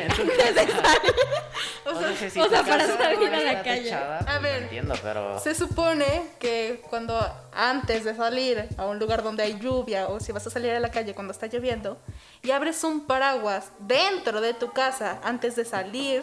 O 1.84 1.98
sea, 1.98 2.30
si 2.30 2.40
o 2.40 2.44
tu 2.44 2.50
sea, 2.50 2.62
para 2.62 2.86
salir 2.86 3.30
no 3.30 3.36
a 3.36 3.40
la 3.40 3.62
calle. 3.62 3.82
techada, 3.82 4.18
A 4.18 4.24
pues, 4.24 4.42
ver. 4.42 4.52
no 4.60 4.64
entiendo, 4.64 4.94
pero. 5.02 5.38
Se 5.40 5.54
supone 5.54 6.22
que 6.38 6.80
cuando 6.88 7.18
antes 7.52 8.04
de 8.04 8.14
salir 8.14 8.68
a 8.78 8.86
un 8.86 8.98
lugar 9.00 9.22
donde 9.22 9.42
hay 9.42 9.58
lluvia 9.58 10.06
o 10.08 10.20
si 10.20 10.30
vas 10.32 10.46
a 10.46 10.50
salir 10.50 10.70
a 10.70 10.80
la 10.80 10.90
calle 10.90 11.12
cuando 11.14 11.32
está 11.32 11.48
lloviendo 11.48 11.98
y 12.42 12.52
abres 12.52 12.82
un 12.84 13.06
paraguas 13.06 13.72
dentro 13.80 14.40
de 14.40 14.54
tu 14.54 14.72
casa 14.72 15.20
antes 15.24 15.56
de 15.56 15.64
salir, 15.64 16.22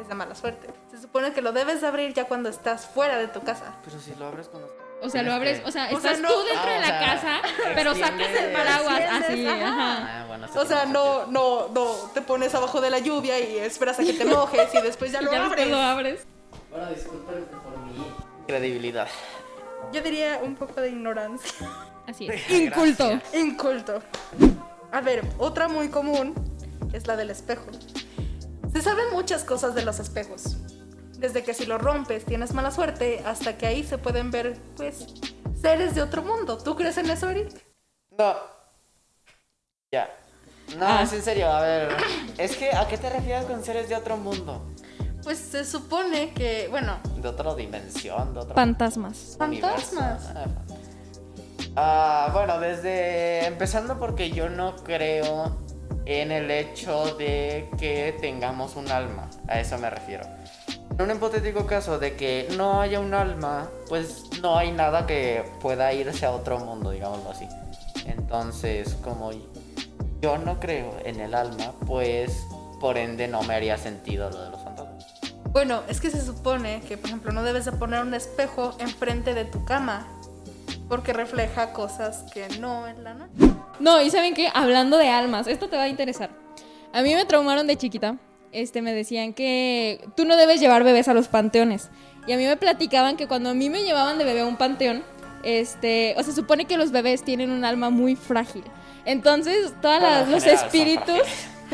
es 0.00 0.08
de 0.08 0.14
mala 0.14 0.34
suerte. 0.36 0.68
Se 0.90 1.00
supone 1.00 1.32
que 1.32 1.42
lo 1.42 1.52
debes 1.52 1.80
de 1.80 1.88
abrir 1.88 2.14
ya 2.14 2.24
cuando 2.26 2.48
estás 2.48 2.86
fuera 2.86 3.18
de 3.18 3.26
tu 3.26 3.42
casa. 3.42 3.74
Pero 3.84 3.98
si 4.00 4.14
lo 4.14 4.28
abres 4.28 4.46
cuando. 4.48 4.72
O 5.02 5.08
sea, 5.08 5.22
lo 5.22 5.32
abres, 5.32 5.62
o 5.64 5.70
sea, 5.70 5.86
O 5.92 6.00
sea, 6.00 6.12
estás 6.12 6.20
no- 6.20 6.28
tú 6.28 6.38
dentro 6.44 6.62
Ah, 6.62 6.70
de 6.72 6.76
o 6.76 6.80
la 6.80 6.86
sea, 6.86 7.00
casa, 7.00 7.40
pero 7.74 7.94
sacas 7.94 8.28
el 8.38 8.52
paraguas 8.52 9.00
así, 9.10 9.46
ajá. 9.46 9.66
ajá. 9.68 10.20
Ah, 10.22 10.24
bueno, 10.28 10.46
O 10.54 10.66
sea, 10.66 10.84
no, 10.86 11.26
no, 11.26 11.68
no 11.68 11.86
te 12.12 12.20
pones 12.20 12.54
abajo 12.54 12.80
de 12.80 12.90
la 12.90 12.98
lluvia 12.98 13.38
y 13.40 13.56
esperas 13.58 13.98
a 13.98 14.02
que 14.04 14.12
te 14.12 14.24
mojes 14.26 14.68
y 14.74 14.80
después 14.82 15.10
ya 15.12 15.22
lo 15.22 15.32
ya 15.32 15.46
abres. 15.46 15.68
lo 15.68 15.78
abres. 15.78 16.20
Bueno, 16.70 16.90
disculpen 16.90 17.44
por 17.46 17.78
mi 17.78 18.04
credibilidad. 18.46 19.08
Yo 19.92 20.02
diría 20.02 20.38
un 20.42 20.54
poco 20.54 20.80
de 20.80 20.90
ignorancia. 20.90 21.50
Así 22.06 22.26
es. 22.30 22.50
Inculto. 22.50 23.08
Gracias. 23.08 23.34
Inculto. 23.34 24.02
A 24.92 25.00
ver, 25.00 25.24
otra 25.38 25.68
muy 25.68 25.88
común 25.88 26.34
es 26.92 27.06
la 27.06 27.16
del 27.16 27.30
espejo. 27.30 27.64
Se 28.72 28.82
saben 28.82 29.06
muchas 29.12 29.44
cosas 29.44 29.74
de 29.74 29.82
los 29.84 29.98
espejos. 29.98 30.56
Desde 31.20 31.42
que 31.44 31.52
si 31.52 31.66
lo 31.66 31.76
rompes 31.76 32.24
tienes 32.24 32.54
mala 32.54 32.70
suerte, 32.70 33.22
hasta 33.26 33.58
que 33.58 33.66
ahí 33.66 33.84
se 33.84 33.98
pueden 33.98 34.30
ver, 34.30 34.56
pues, 34.76 35.06
seres 35.60 35.94
de 35.94 36.00
otro 36.00 36.22
mundo. 36.22 36.56
¿Tú 36.56 36.74
crees 36.74 36.96
en 36.96 37.10
eso, 37.10 37.28
Eric? 37.28 37.48
No. 38.18 38.34
Ya. 39.92 40.08
No, 40.78 40.86
Ah. 40.86 41.02
es 41.02 41.12
en 41.12 41.22
serio, 41.22 41.50
a 41.50 41.60
ver. 41.60 41.94
Es 42.38 42.56
que, 42.56 42.72
¿a 42.74 42.88
qué 42.88 42.96
te 42.96 43.10
refieres 43.10 43.44
con 43.44 43.62
seres 43.62 43.88
de 43.90 43.96
otro 43.96 44.16
mundo? 44.16 44.64
Pues 45.22 45.36
se 45.38 45.66
supone 45.66 46.32
que, 46.32 46.68
bueno, 46.70 46.98
De 47.16 47.28
otra 47.28 47.54
dimensión, 47.54 48.32
de 48.32 48.40
otro 48.40 48.54
Fantasmas. 48.54 49.36
fantasmas. 49.38 50.24
Ah, 50.32 50.46
fantasmas. 50.46 51.70
Ah, 51.76 52.30
bueno, 52.32 52.58
desde. 52.58 53.44
Empezando 53.46 53.98
porque 53.98 54.30
yo 54.30 54.48
no 54.48 54.76
creo 54.76 55.58
en 56.06 56.32
el 56.32 56.50
hecho 56.50 57.14
de 57.16 57.68
que 57.78 58.16
tengamos 58.22 58.76
un 58.76 58.90
alma. 58.90 59.28
A 59.48 59.60
eso 59.60 59.76
me 59.76 59.90
refiero. 59.90 60.24
En 61.00 61.08
un 61.08 61.16
hipotético 61.16 61.64
caso 61.64 61.98
de 61.98 62.14
que 62.14 62.46
no 62.58 62.82
haya 62.82 63.00
un 63.00 63.14
alma, 63.14 63.70
pues 63.88 64.24
no 64.42 64.58
hay 64.58 64.70
nada 64.70 65.06
que 65.06 65.42
pueda 65.58 65.94
irse 65.94 66.26
a 66.26 66.30
otro 66.30 66.58
mundo, 66.58 66.90
digámoslo 66.90 67.30
así. 67.30 67.48
Entonces, 68.04 68.98
como 69.02 69.30
yo 70.20 70.36
no 70.36 70.60
creo 70.60 70.94
en 71.02 71.18
el 71.20 71.32
alma, 71.34 71.72
pues 71.86 72.44
por 72.82 72.98
ende 72.98 73.28
no 73.28 73.42
me 73.44 73.54
haría 73.54 73.78
sentido 73.78 74.28
lo 74.28 74.44
de 74.44 74.50
los 74.50 74.62
fantasmas. 74.62 75.06
Bueno, 75.46 75.84
es 75.88 76.02
que 76.02 76.10
se 76.10 76.22
supone 76.22 76.82
que, 76.86 76.98
por 76.98 77.08
ejemplo, 77.08 77.32
no 77.32 77.44
debes 77.44 77.64
de 77.64 77.72
poner 77.72 78.02
un 78.02 78.12
espejo 78.12 78.76
enfrente 78.78 79.32
de 79.32 79.46
tu 79.46 79.64
cama 79.64 80.06
porque 80.86 81.14
refleja 81.14 81.72
cosas 81.72 82.24
que 82.30 82.46
no 82.58 82.86
en 82.86 83.04
la 83.04 83.14
noche. 83.14 83.54
No, 83.78 84.02
y 84.02 84.10
¿saben 84.10 84.34
qué? 84.34 84.50
Hablando 84.52 84.98
de 84.98 85.08
almas, 85.08 85.46
esto 85.46 85.70
te 85.70 85.78
va 85.78 85.84
a 85.84 85.88
interesar. 85.88 86.28
A 86.92 87.00
mí 87.00 87.14
me 87.14 87.24
traumaron 87.24 87.66
de 87.66 87.78
chiquita. 87.78 88.18
Este, 88.52 88.82
me 88.82 88.92
decían 88.92 89.32
que 89.32 90.04
tú 90.16 90.24
no 90.24 90.36
debes 90.36 90.60
llevar 90.60 90.84
bebés 90.84 91.08
a 91.08 91.14
los 91.14 91.28
panteones. 91.28 91.88
Y 92.26 92.32
a 92.32 92.36
mí 92.36 92.44
me 92.44 92.56
platicaban 92.56 93.16
que 93.16 93.26
cuando 93.26 93.50
a 93.50 93.54
mí 93.54 93.70
me 93.70 93.82
llevaban 93.82 94.18
de 94.18 94.24
bebé 94.24 94.40
a 94.40 94.46
un 94.46 94.56
panteón, 94.56 95.02
este, 95.42 96.14
o 96.18 96.22
se 96.22 96.32
supone 96.32 96.66
que 96.66 96.76
los 96.76 96.90
bebés 96.90 97.22
tienen 97.22 97.50
un 97.50 97.64
alma 97.64 97.90
muy 97.90 98.16
frágil. 98.16 98.64
Entonces, 99.04 99.72
todos 99.80 100.28
los 100.28 100.44
espíritus, 100.44 101.22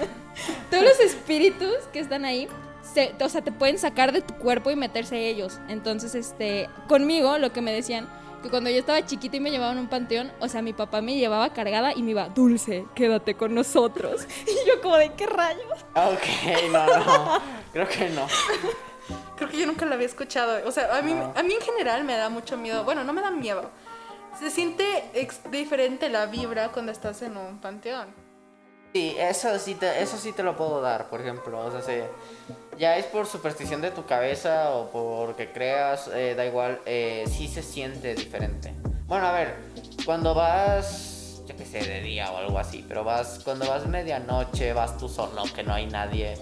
todos 0.71 0.85
los 0.85 1.01
espíritus 1.01 1.75
que 1.93 1.99
están 1.99 2.25
ahí, 2.25 2.47
se, 2.95 3.13
o 3.21 3.29
sea, 3.29 3.43
te 3.43 3.53
pueden 3.53 3.79
sacar 3.79 4.13
de 4.13 4.23
tu 4.23 4.35
cuerpo 4.35 4.71
y 4.71 4.77
meterse 4.77 5.29
ellos. 5.29 5.59
Entonces, 5.69 6.15
este, 6.15 6.69
conmigo 6.89 7.39
lo 7.39 7.53
que 7.53 7.63
me 7.63 7.73
decían 7.73 8.09
cuando 8.51 8.71
yo 8.71 8.79
estaba 8.79 9.05
chiquita 9.05 9.37
y 9.37 9.41
me 9.41 9.51
llevaban 9.51 9.79
a 9.79 9.81
un 9.81 9.89
panteón, 9.89 10.33
o 10.41 10.49
sea, 10.49 10.63
mi 10.63 10.73
papá 10.73 11.01
me 11.01 11.17
llevaba 11.17 11.53
cargada 11.53 11.93
y 11.95 12.03
me 12.03 12.13
iba, 12.13 12.29
Dulce, 12.29 12.87
quédate 12.95 13.35
con 13.35 13.55
nosotros. 13.55 14.27
Y 14.47 14.69
yo 14.69 14.81
como 14.81 14.97
de 14.97 15.13
qué 15.15 15.27
rayos. 15.27 15.85
Ok, 15.95 16.71
no, 16.73 16.87
no. 16.87 17.41
Creo 17.73 17.89
que 17.89 18.09
no. 18.11 18.27
Creo 19.37 19.49
que 19.49 19.59
yo 19.59 19.67
nunca 19.67 19.85
la 19.87 19.95
había 19.95 20.07
escuchado. 20.07 20.67
O 20.67 20.73
sea, 20.73 20.97
a 20.97 21.03
mí, 21.03 21.13
a 21.13 21.43
mí 21.43 21.55
en 21.55 21.61
general 21.61 22.05
me 22.05 22.17
da 22.17 22.29
mucho 22.29 22.57
miedo. 22.57 22.85
Bueno, 22.85 23.05
no 23.05 23.13
me 23.13 23.23
da 23.23 23.31
miedo. 23.31 23.71
Se 24.39 24.51
siente 24.51 24.85
diferente 25.51 26.09
la 26.09 26.27
vibra 26.27 26.71
cuando 26.71 26.93
estás 26.93 27.23
en 27.23 27.37
un 27.37 27.59
panteón. 27.61 28.26
Sí, 28.97 29.15
eso 29.19 29.59
sí 29.59 29.75
te, 29.75 30.03
eso 30.03 30.17
sí 30.17 30.33
te 30.33 30.43
lo 30.43 30.57
puedo 30.57 30.81
dar, 30.81 31.11
por 31.11 31.21
ejemplo. 31.21 31.61
O 31.61 31.71
sea, 31.71 31.83
se, 31.83 32.05
ya 32.79 32.97
es 32.97 33.05
por 33.05 33.27
superstición 33.27 33.83
de 33.83 33.91
tu 33.91 34.07
cabeza 34.07 34.71
o 34.71 34.89
porque 34.91 35.53
creas, 35.53 36.09
eh, 36.15 36.35
da 36.35 36.47
igual, 36.47 36.81
eh, 36.87 37.25
sí 37.29 37.47
se 37.47 37.63
siente 37.63 38.15
diferente. 38.15 38.73
Bueno, 39.07 39.27
a 39.27 39.33
ver, 39.33 39.57
cuando 40.07 40.33
vas, 40.33 41.43
yo 41.47 41.55
qué 41.55 41.67
sé, 41.67 41.81
de 41.81 42.01
día 42.01 42.33
o 42.33 42.39
algo 42.39 42.59
así, 42.59 42.87
pero 42.89 43.05
vas, 43.05 43.41
cuando 43.45 43.69
vas 43.69 43.87
medianoche, 43.87 44.73
vas 44.73 44.97
tú 44.97 45.11
solo, 45.11 45.43
que 45.55 45.63
no 45.63 45.75
hay 45.75 45.85
nadie, 45.89 46.39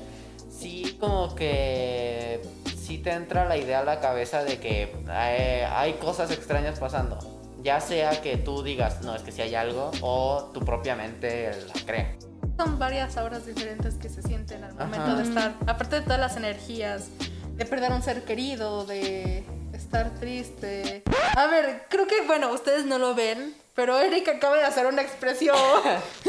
sí 0.48 0.96
como 1.00 1.34
que 1.34 2.40
sí 2.80 2.98
te 2.98 3.10
entra 3.10 3.46
la 3.46 3.56
idea 3.56 3.80
a 3.80 3.84
la 3.84 3.98
cabeza 3.98 4.44
de 4.44 4.60
que 4.60 4.94
eh, 5.10 5.68
hay 5.72 5.94
cosas 5.94 6.30
extrañas 6.30 6.78
pasando. 6.78 7.18
Ya 7.64 7.80
sea 7.80 8.22
que 8.22 8.36
tú 8.36 8.62
digas, 8.62 9.02
no, 9.02 9.16
es 9.16 9.22
que 9.22 9.32
si 9.32 9.42
hay 9.42 9.56
algo, 9.56 9.90
o 10.02 10.52
tu 10.54 10.60
propia 10.60 10.94
mente 10.94 11.50
la 11.66 11.84
cree. 11.84 12.34
Son 12.56 12.78
varias 12.78 13.16
horas 13.16 13.46
diferentes 13.46 13.94
que 13.94 14.08
se 14.08 14.22
sienten 14.22 14.62
al 14.64 14.74
momento 14.74 15.16
de 15.16 15.24
estar, 15.24 15.54
aparte 15.66 15.96
de 15.96 16.02
todas 16.02 16.20
las 16.20 16.36
energías, 16.36 17.08
de 17.56 17.64
perder 17.66 17.90
un 17.92 18.02
ser 18.02 18.24
querido, 18.24 18.84
de 18.86 19.44
estar 19.72 20.10
triste. 20.20 21.02
A 21.36 21.46
ver, 21.46 21.86
creo 21.88 22.06
que, 22.06 22.22
bueno, 22.26 22.52
ustedes 22.52 22.84
no 22.84 22.98
lo 22.98 23.14
ven, 23.16 23.54
pero 23.74 23.98
Eric 24.00 24.28
acaba 24.28 24.56
de 24.56 24.62
hacer 24.64 24.86
una 24.86 25.02
expresión 25.02 25.56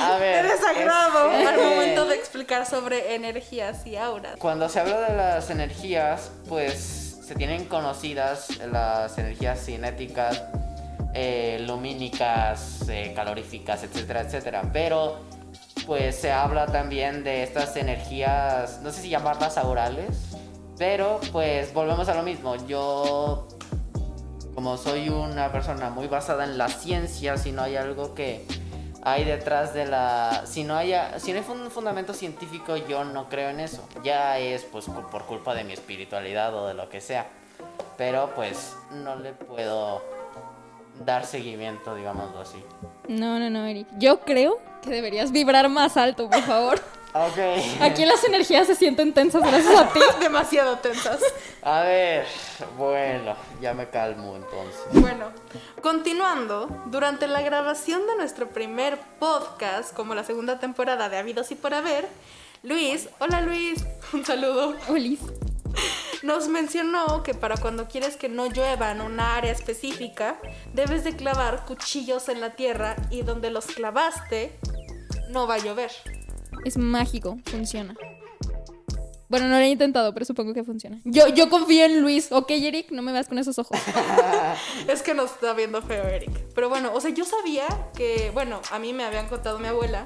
A 0.00 0.16
ver, 0.18 0.44
de 0.46 0.52
desagrado 0.52 1.32
es- 1.32 1.46
al 1.48 1.56
momento 1.58 2.06
de 2.06 2.14
explicar 2.14 2.66
sobre 2.66 3.16
energías 3.16 3.84
y 3.84 3.96
auras. 3.96 4.36
Cuando 4.38 4.68
se 4.68 4.78
habla 4.78 5.00
de 5.00 5.16
las 5.16 5.50
energías, 5.50 6.30
pues 6.48 7.18
se 7.26 7.34
tienen 7.34 7.64
conocidas 7.64 8.58
las 8.70 9.18
energías 9.18 9.58
cinéticas, 9.64 10.40
eh, 11.14 11.58
lumínicas, 11.66 12.88
eh, 12.88 13.12
caloríficas, 13.16 13.82
etcétera, 13.82 14.20
etcétera. 14.20 14.62
Pero 14.72 15.18
pues 15.86 16.16
se 16.16 16.32
habla 16.32 16.66
también 16.66 17.24
de 17.24 17.42
estas 17.42 17.76
energías, 17.76 18.80
no 18.82 18.90
sé 18.90 19.02
si 19.02 19.08
llamarlas 19.08 19.58
aurales, 19.58 20.36
pero 20.78 21.20
pues 21.32 21.72
volvemos 21.72 22.08
a 22.08 22.14
lo 22.14 22.22
mismo. 22.22 22.56
Yo, 22.66 23.46
como 24.54 24.76
soy 24.76 25.08
una 25.08 25.52
persona 25.52 25.90
muy 25.90 26.06
basada 26.06 26.44
en 26.44 26.58
la 26.58 26.68
ciencia, 26.68 27.36
si 27.36 27.52
no 27.52 27.62
hay 27.62 27.76
algo 27.76 28.14
que 28.14 28.46
hay 29.02 29.24
detrás 29.24 29.74
de 29.74 29.86
la... 29.86 30.44
Si 30.46 30.64
no, 30.64 30.76
haya, 30.76 31.18
si 31.18 31.32
no 31.32 31.38
hay 31.38 31.44
un 31.48 31.70
fundamento 31.70 32.14
científico, 32.14 32.76
yo 32.76 33.04
no 33.04 33.28
creo 33.28 33.50
en 33.50 33.60
eso. 33.60 33.86
Ya 34.02 34.38
es 34.38 34.62
pues 34.64 34.86
por 34.86 35.26
culpa 35.26 35.54
de 35.54 35.64
mi 35.64 35.74
espiritualidad 35.74 36.54
o 36.54 36.66
de 36.66 36.74
lo 36.74 36.88
que 36.88 37.00
sea. 37.00 37.26
Pero 37.98 38.32
pues 38.34 38.74
no 38.90 39.16
le 39.16 39.32
puedo 39.32 40.13
dar 41.00 41.26
seguimiento, 41.26 41.94
digámoslo 41.94 42.40
así. 42.40 42.62
No, 43.08 43.38
no, 43.38 43.50
no, 43.50 43.66
Eric. 43.66 43.86
Yo 43.98 44.20
creo 44.20 44.58
que 44.82 44.90
deberías 44.90 45.32
vibrar 45.32 45.68
más 45.68 45.96
alto, 45.96 46.28
por 46.28 46.42
favor. 46.42 46.80
Ok. 47.16 47.38
Aquí 47.80 48.04
las 48.04 48.24
energías 48.24 48.66
se 48.66 48.74
sienten 48.74 49.14
tensas 49.14 49.40
gracias 49.42 49.72
a 49.78 49.88
ti. 49.92 50.00
Demasiado 50.20 50.78
tensas. 50.78 51.20
A 51.62 51.82
ver, 51.82 52.26
bueno, 52.76 53.36
ya 53.60 53.72
me 53.72 53.88
calmo 53.88 54.34
entonces. 54.34 55.00
Bueno, 55.00 55.26
continuando, 55.80 56.66
durante 56.86 57.28
la 57.28 57.40
grabación 57.40 58.04
de 58.08 58.16
nuestro 58.16 58.48
primer 58.48 58.98
podcast, 59.20 59.94
como 59.94 60.16
la 60.16 60.24
segunda 60.24 60.58
temporada 60.58 61.08
de 61.08 61.18
Habidos 61.18 61.52
y 61.52 61.54
por 61.54 61.72
Haber, 61.72 62.08
Luis, 62.64 63.08
hola 63.20 63.42
Luis, 63.42 63.86
un 64.12 64.24
saludo, 64.24 64.74
Olis. 64.88 65.20
Nos 66.24 66.48
mencionó 66.48 67.22
que 67.22 67.34
para 67.34 67.56
cuando 67.56 67.86
quieres 67.86 68.16
que 68.16 68.28
no 68.28 68.46
llueva 68.46 68.90
en 68.90 69.02
una 69.02 69.36
área 69.36 69.52
específica, 69.52 70.38
debes 70.72 71.04
de 71.04 71.14
clavar 71.14 71.64
cuchillos 71.66 72.28
en 72.28 72.40
la 72.40 72.56
tierra 72.56 72.96
y 73.10 73.22
donde 73.22 73.50
los 73.50 73.66
clavaste, 73.66 74.58
no 75.28 75.46
va 75.46 75.56
a 75.56 75.58
llover. 75.58 75.90
Es 76.64 76.78
mágico, 76.78 77.36
funciona. 77.44 77.94
Bueno, 79.28 79.48
no 79.48 79.58
lo 79.58 79.60
he 79.60 79.68
intentado, 79.68 80.14
pero 80.14 80.24
supongo 80.24 80.54
que 80.54 80.64
funciona. 80.64 81.00
Yo, 81.04 81.28
yo 81.28 81.50
confío 81.50 81.84
en 81.84 82.00
Luis. 82.00 82.30
Ok, 82.30 82.50
Eric, 82.50 82.90
no 82.90 83.02
me 83.02 83.12
veas 83.12 83.28
con 83.28 83.38
esos 83.38 83.58
ojos. 83.58 83.78
Es 84.88 85.02
que 85.02 85.12
nos 85.12 85.32
está 85.32 85.52
viendo 85.52 85.82
feo 85.82 86.04
Eric. 86.04 86.30
Pero 86.54 86.68
bueno, 86.68 86.92
o 86.94 87.00
sea, 87.00 87.10
yo 87.10 87.24
sabía 87.24 87.66
que, 87.94 88.30
bueno, 88.32 88.60
a 88.70 88.78
mí 88.78 88.92
me 88.92 89.04
habían 89.04 89.28
contado 89.28 89.58
mi 89.58 89.66
abuela 89.66 90.04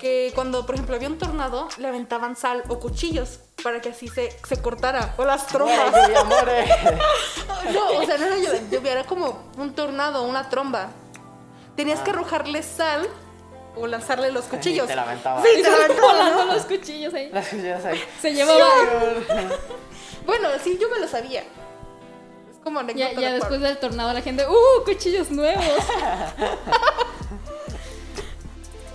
que 0.00 0.30
cuando, 0.34 0.64
por 0.64 0.76
ejemplo, 0.76 0.94
había 0.94 1.08
un 1.08 1.18
tornado, 1.18 1.68
le 1.78 1.88
aventaban 1.88 2.36
sal 2.36 2.62
o 2.68 2.78
cuchillos 2.78 3.40
para 3.62 3.80
que 3.80 3.90
así 3.90 4.08
se, 4.08 4.36
se 4.46 4.60
cortara. 4.60 5.14
O 5.16 5.24
las 5.24 5.46
trombas. 5.46 5.76
No, 7.72 7.98
o 7.98 8.04
sea, 8.04 8.18
no 8.18 8.26
era 8.26 8.36
lluvia, 8.70 8.92
era 8.92 9.04
como 9.04 9.44
un 9.56 9.72
tornado, 9.72 10.24
una 10.24 10.48
tromba. 10.48 10.88
Tenías 11.76 12.00
que 12.00 12.10
arrojarle 12.10 12.60
sal 12.62 13.08
o 13.76 13.86
lanzarle 13.86 14.32
los 14.32 14.46
cuchillos. 14.46 14.88
Te 14.88 14.96
la 14.96 15.02
aventaba. 15.02 15.40
Sí, 15.42 15.62
te 15.62 15.70
la 15.70 15.76
aventaba, 15.76 16.12
Volando 16.12 16.44
¿no? 16.46 16.52
los 16.54 16.64
cuchillos 16.64 17.14
ahí. 17.14 17.30
Las 17.30 17.48
cuchillas 17.48 17.84
ahí. 17.84 18.02
Se 18.20 18.34
llevaba. 18.34 18.66
Bueno, 20.26 20.48
sí, 20.62 20.76
yo 20.80 20.88
me 20.90 20.98
lo 20.98 21.06
sabía. 21.06 21.42
Es 21.42 22.58
como 22.64 22.80
anécdota 22.80 23.12
Ya, 23.14 23.20
ya 23.20 23.28
de 23.28 23.34
después 23.38 23.60
del 23.60 23.78
tornado 23.78 24.12
la 24.12 24.22
gente, 24.22 24.44
¡uh! 24.46 24.84
Cuchillos 24.84 25.30
nuevos. 25.30 25.64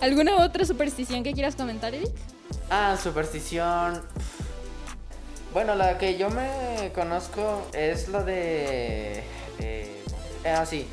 ¿Alguna 0.02 0.36
otra 0.44 0.66
superstición 0.66 1.24
que 1.24 1.34
quieras 1.34 1.56
comentar, 1.56 1.96
Eric? 1.96 2.12
Ah, 2.70 2.96
superstición. 3.02 4.04
Bueno, 5.54 5.76
la 5.76 5.98
que 5.98 6.18
yo 6.18 6.30
me 6.30 6.92
conozco 6.94 7.68
es 7.74 8.08
la 8.10 8.24
de. 8.24 9.24
eh, 9.60 10.04
ah, 10.46 10.66
sí. 10.66 10.88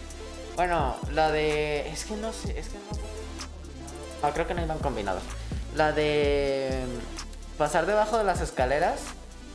Bueno, 0.57 0.97
la 1.13 1.31
de. 1.31 1.89
Es 1.89 2.05
que 2.05 2.17
no 2.17 2.33
sé. 2.33 2.59
Es 2.59 2.69
que 2.69 2.79
no. 2.79 2.99
Ah, 4.23 4.31
creo 4.33 4.47
que 4.47 4.55
no 4.55 4.63
iban 4.63 4.79
combinados. 4.79 5.23
La 5.75 5.93
de. 5.93 6.85
Pasar 7.59 7.87
debajo 7.87 8.17
de 8.19 8.25
las 8.25 8.41
escaleras. 8.41 9.01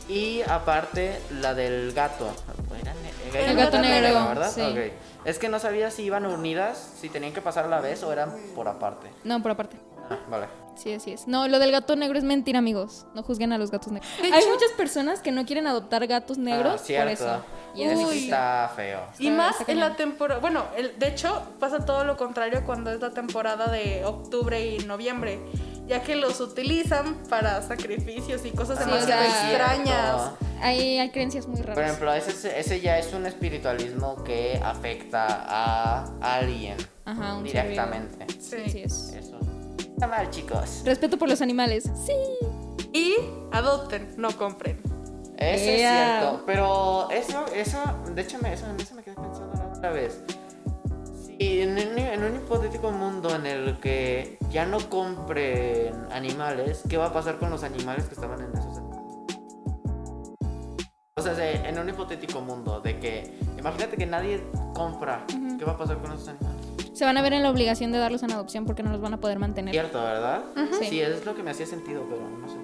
Y 0.08 0.42
aparte, 0.42 1.20
la 1.40 1.54
del 1.54 1.92
gato. 1.92 2.30
Era 2.80 2.94
ne- 2.94 3.50
El 3.50 3.56
gato 3.56 3.78
negro, 3.78 4.26
¿verdad? 4.28 4.50
sí. 4.52 4.60
Ok. 4.62 4.92
Es 5.24 5.38
que 5.38 5.48
no 5.50 5.58
sabía 5.60 5.90
si 5.90 6.02
iban 6.04 6.24
unidas, 6.26 6.92
si 7.00 7.08
tenían 7.10 7.32
que 7.34 7.42
pasar 7.42 7.66
a 7.66 7.68
la 7.68 7.80
vez 7.80 8.02
o 8.02 8.10
eran 8.12 8.34
por 8.54 8.66
aparte. 8.68 9.08
No, 9.22 9.40
por 9.42 9.52
aparte. 9.52 9.76
Ah, 10.10 10.18
vale. 10.28 10.46
Sí, 10.76 10.92
así 10.94 11.12
es. 11.12 11.26
No, 11.28 11.46
lo 11.46 11.58
del 11.58 11.72
gato 11.72 11.94
negro 11.94 12.16
es 12.18 12.24
mentira, 12.24 12.58
amigos. 12.58 13.06
No 13.14 13.22
juzguen 13.22 13.52
a 13.52 13.58
los 13.58 13.70
gatos 13.70 13.92
negros. 13.92 14.10
De 14.20 14.28
Hay 14.32 14.40
hecho- 14.42 14.50
muchas 14.50 14.70
personas 14.76 15.20
que 15.20 15.30
no 15.30 15.44
quieren 15.44 15.66
adoptar 15.66 16.06
gatos 16.06 16.38
negros 16.38 16.72
Ah, 16.74 16.76
por 16.78 16.86
cierto. 16.86 17.10
eso. 17.12 17.44
Y 17.74 17.82
Ese 17.82 17.92
es- 17.92 17.98
sí 18.00 18.04
Uy. 18.06 18.24
está 18.24 18.72
feo. 18.74 19.00
Y 19.18 19.28
Está- 19.28 19.36
más 19.36 19.56
en 19.68 19.78
la 19.78 19.94
temporada, 19.96 20.40
bueno, 20.40 20.64
el- 20.76 20.98
de 20.98 21.08
hecho 21.08 21.42
pasa 21.60 21.84
todo 21.84 22.04
lo 22.04 22.16
contrario 22.16 22.62
cuando 22.64 22.90
es 22.92 23.00
la 23.00 23.10
temporada 23.10 23.70
de 23.70 24.04
octubre 24.06 24.64
y 24.74 24.78
noviembre, 24.78 25.38
ya 25.86 26.02
que 26.02 26.16
los 26.16 26.40
utilizan 26.40 27.14
para 27.28 27.60
sacrificios 27.62 28.44
y 28.46 28.50
cosas 28.52 28.78
Sí, 28.78 28.84
demasiado 28.84 29.22
o 29.22 29.26
sea, 29.26 29.50
extrañas. 29.50 30.30
hay, 30.62 30.98
hay 30.98 31.10
creencias 31.10 31.46
muy 31.46 31.60
raras. 31.60 31.74
Por 31.74 31.84
ejemplo, 31.84 32.14
ese, 32.14 32.58
ese 32.58 32.80
ya 32.80 32.98
es 32.98 33.12
un 33.12 33.26
espiritualismo 33.26 34.22
que 34.24 34.58
afecta 34.64 35.26
a 35.46 36.04
alguien 36.22 36.76
Ajá, 37.04 37.34
un 37.36 37.46
ser 37.46 37.62
directamente. 37.68 38.26
Sí. 38.40 38.80
Es. 38.82 39.12
Eso. 39.14 39.38
Está 40.00 40.16
mal, 40.16 40.30
chicos. 40.30 40.80
Respeto 40.86 41.18
por 41.18 41.28
los 41.28 41.42
animales. 41.42 41.84
Sí. 42.06 42.14
Y 42.90 43.16
adopten, 43.52 44.14
no 44.16 44.30
compren. 44.34 44.80
Eso 45.36 45.70
es 45.70 45.76
cierto, 45.80 46.42
pero 46.46 47.10
eso, 47.10 47.44
eso, 47.54 47.78
de 48.14 48.22
hecho, 48.22 48.38
me, 48.40 48.50
eso, 48.54 48.64
eso 48.78 48.94
me 48.94 49.02
quedé 49.02 49.14
pensando 49.16 49.52
la 49.52 49.66
otra 49.76 49.90
vez. 49.90 50.22
Si 51.26 51.60
en, 51.60 51.72
un- 51.72 51.98
en 51.98 52.24
un 52.24 52.34
hipotético 52.36 52.90
mundo 52.92 53.34
en 53.34 53.44
el 53.44 53.78
que 53.78 54.38
ya 54.50 54.64
no 54.64 54.78
compren 54.88 55.92
animales, 56.10 56.80
¿qué 56.88 56.96
va 56.96 57.08
a 57.08 57.12
pasar 57.12 57.38
con 57.38 57.50
los 57.50 57.62
animales 57.62 58.06
que 58.06 58.14
estaban 58.14 58.40
en 58.40 58.50
esos 58.56 58.78
animales? 58.78 59.00
O 61.16 61.22
sea, 61.22 61.68
en 61.68 61.78
un 61.78 61.88
hipotético 61.90 62.40
mundo 62.40 62.80
de 62.80 62.98
que, 62.98 63.38
imagínate 63.58 63.98
que 63.98 64.06
nadie 64.06 64.42
compra, 64.74 65.26
¿qué 65.58 65.64
va 65.66 65.72
a 65.72 65.76
pasar 65.76 65.98
con 65.98 66.10
esos 66.12 66.26
animales? 66.28 66.49
Se 67.00 67.06
van 67.06 67.16
a 67.16 67.22
ver 67.22 67.32
en 67.32 67.42
la 67.42 67.48
obligación 67.48 67.92
de 67.92 67.98
darlos 67.98 68.22
en 68.24 68.30
adopción 68.30 68.66
porque 68.66 68.82
no 68.82 68.90
los 68.92 69.00
van 69.00 69.14
a 69.14 69.20
poder 69.20 69.38
mantener. 69.38 69.72
Cierto, 69.72 70.02
¿verdad? 70.02 70.42
Sí. 70.78 70.84
Sí, 70.90 71.00
es 71.00 71.24
lo 71.24 71.34
que 71.34 71.42
me 71.42 71.50
hacía 71.50 71.64
sentido, 71.64 72.04
pero 72.06 72.20
no 72.28 72.46
sé. 72.46 72.56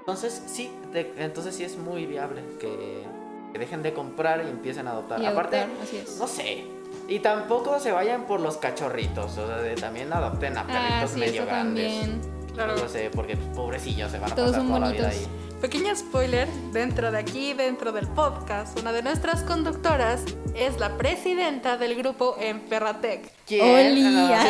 Entonces, 0.00 0.42
sí, 0.46 0.70
entonces 1.16 1.54
sí 1.54 1.64
es 1.64 1.78
muy 1.78 2.04
viable 2.04 2.42
que, 2.60 3.06
que 3.50 3.58
dejen 3.58 3.82
de 3.82 3.94
comprar 3.94 4.44
y 4.46 4.50
empiecen 4.50 4.86
a 4.86 4.90
adoptar. 4.90 5.22
Y 5.22 5.24
Aparte, 5.24 5.60
adoptar, 5.60 5.82
así 5.82 5.96
es. 5.96 6.18
no 6.18 6.26
sé. 6.28 6.64
Y 7.08 7.20
tampoco 7.20 7.80
se 7.80 7.90
vayan 7.90 8.26
por 8.26 8.40
los 8.40 8.58
cachorritos, 8.58 9.38
o 9.38 9.46
sea, 9.46 9.56
de- 9.62 9.76
también 9.76 10.12
adopten 10.12 10.58
a 10.58 10.66
perritos 10.66 10.92
Ah, 11.04 11.06
sí, 11.14 11.18
medio 11.18 11.40
eso 11.40 11.46
grandes. 11.46 12.00
también. 12.00 12.37
Claro. 12.58 12.74
No 12.76 12.88
sé, 12.88 13.08
porque 13.14 13.36
pobrecillos 13.36 14.10
se 14.10 14.18
van 14.18 14.32
a 14.32 14.34
Todos 14.34 14.50
pasar 14.50 14.62
son 14.62 14.68
toda 14.68 14.80
la 14.80 14.90
vida 14.90 15.08
ahí. 15.10 15.28
Pequeño 15.60 15.94
spoiler, 15.94 16.48
dentro 16.72 17.12
de 17.12 17.18
aquí, 17.18 17.52
dentro 17.52 17.92
del 17.92 18.08
podcast, 18.08 18.76
una 18.80 18.92
de 18.92 19.00
nuestras 19.00 19.44
conductoras 19.44 20.22
es 20.56 20.76
la 20.80 20.96
presidenta 20.96 21.76
del 21.76 21.94
grupo 21.94 22.36
Emperratec. 22.40 23.32
Olía. 23.62 24.44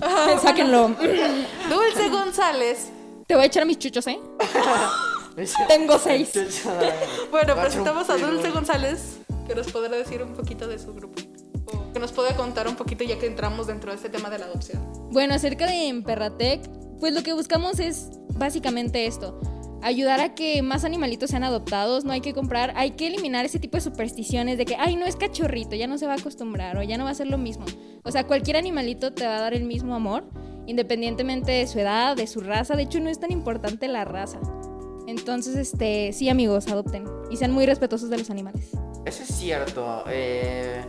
Sáquenlo. 0.42 0.88
Dulce 1.70 2.08
González. 2.08 2.90
Te 3.28 3.36
voy 3.36 3.44
a 3.44 3.46
echar 3.46 3.62
a 3.62 3.66
mis 3.66 3.78
chuchos, 3.78 4.04
¿eh? 4.08 4.18
Tengo 5.68 5.96
seis. 6.00 6.64
Bueno, 7.30 7.54
presentamos 7.54 8.10
a 8.10 8.16
Dulce. 8.16 8.50
González, 8.50 9.18
que 9.46 9.54
nos 9.54 9.70
podrá 9.70 9.96
decir 9.96 10.24
un 10.24 10.32
poquito 10.32 10.66
de 10.66 10.76
su 10.80 10.92
grupo. 10.92 11.22
Que 11.94 12.00
nos 12.00 12.12
puede 12.12 12.34
contar 12.34 12.68
un 12.68 12.74
poquito 12.74 13.04
ya 13.04 13.18
que 13.18 13.26
entramos 13.26 13.68
dentro 13.68 13.90
de 13.90 13.96
este 13.96 14.10
tema 14.10 14.28
de 14.28 14.38
la 14.38 14.46
adopción. 14.46 14.82
Bueno, 15.12 15.32
acerca 15.32 15.66
de 15.66 15.88
Emperratec, 15.88 16.68
pues 16.98 17.14
lo 17.14 17.22
que 17.22 17.32
buscamos 17.32 17.78
es 17.78 18.10
básicamente 18.36 19.06
esto. 19.06 19.40
Ayudar 19.80 20.20
a 20.20 20.34
que 20.34 20.60
más 20.62 20.84
animalitos 20.84 21.30
sean 21.30 21.44
adoptados, 21.44 22.04
no 22.04 22.12
hay 22.12 22.20
que 22.20 22.34
comprar, 22.34 22.72
hay 22.76 22.92
que 22.92 23.06
eliminar 23.06 23.44
ese 23.44 23.58
tipo 23.58 23.76
de 23.76 23.82
supersticiones 23.82 24.58
de 24.58 24.64
que, 24.64 24.74
ay, 24.76 24.96
no 24.96 25.06
es 25.06 25.14
cachorrito, 25.14 25.76
ya 25.76 25.86
no 25.86 25.96
se 25.98 26.06
va 26.06 26.14
a 26.14 26.16
acostumbrar 26.16 26.78
o 26.78 26.82
ya 26.82 26.98
no 26.98 27.04
va 27.04 27.10
a 27.10 27.14
ser 27.14 27.28
lo 27.28 27.38
mismo. 27.38 27.64
O 28.02 28.10
sea, 28.10 28.26
cualquier 28.26 28.56
animalito 28.56 29.12
te 29.12 29.24
va 29.24 29.36
a 29.36 29.40
dar 29.40 29.54
el 29.54 29.64
mismo 29.64 29.94
amor, 29.94 30.24
independientemente 30.66 31.52
de 31.52 31.66
su 31.68 31.78
edad, 31.78 32.16
de 32.16 32.26
su 32.26 32.40
raza. 32.40 32.74
De 32.74 32.82
hecho, 32.82 32.98
no 32.98 33.08
es 33.08 33.20
tan 33.20 33.30
importante 33.30 33.86
la 33.86 34.04
raza. 34.04 34.40
Entonces, 35.06 35.54
este, 35.54 36.12
sí, 36.12 36.28
amigos, 36.28 36.66
adopten 36.66 37.04
y 37.30 37.36
sean 37.36 37.52
muy 37.52 37.66
respetuosos 37.66 38.10
de 38.10 38.18
los 38.18 38.30
animales. 38.30 38.70
Eso 39.04 39.22
es 39.22 39.28
cierto. 39.28 40.04
Eh, 40.08 40.82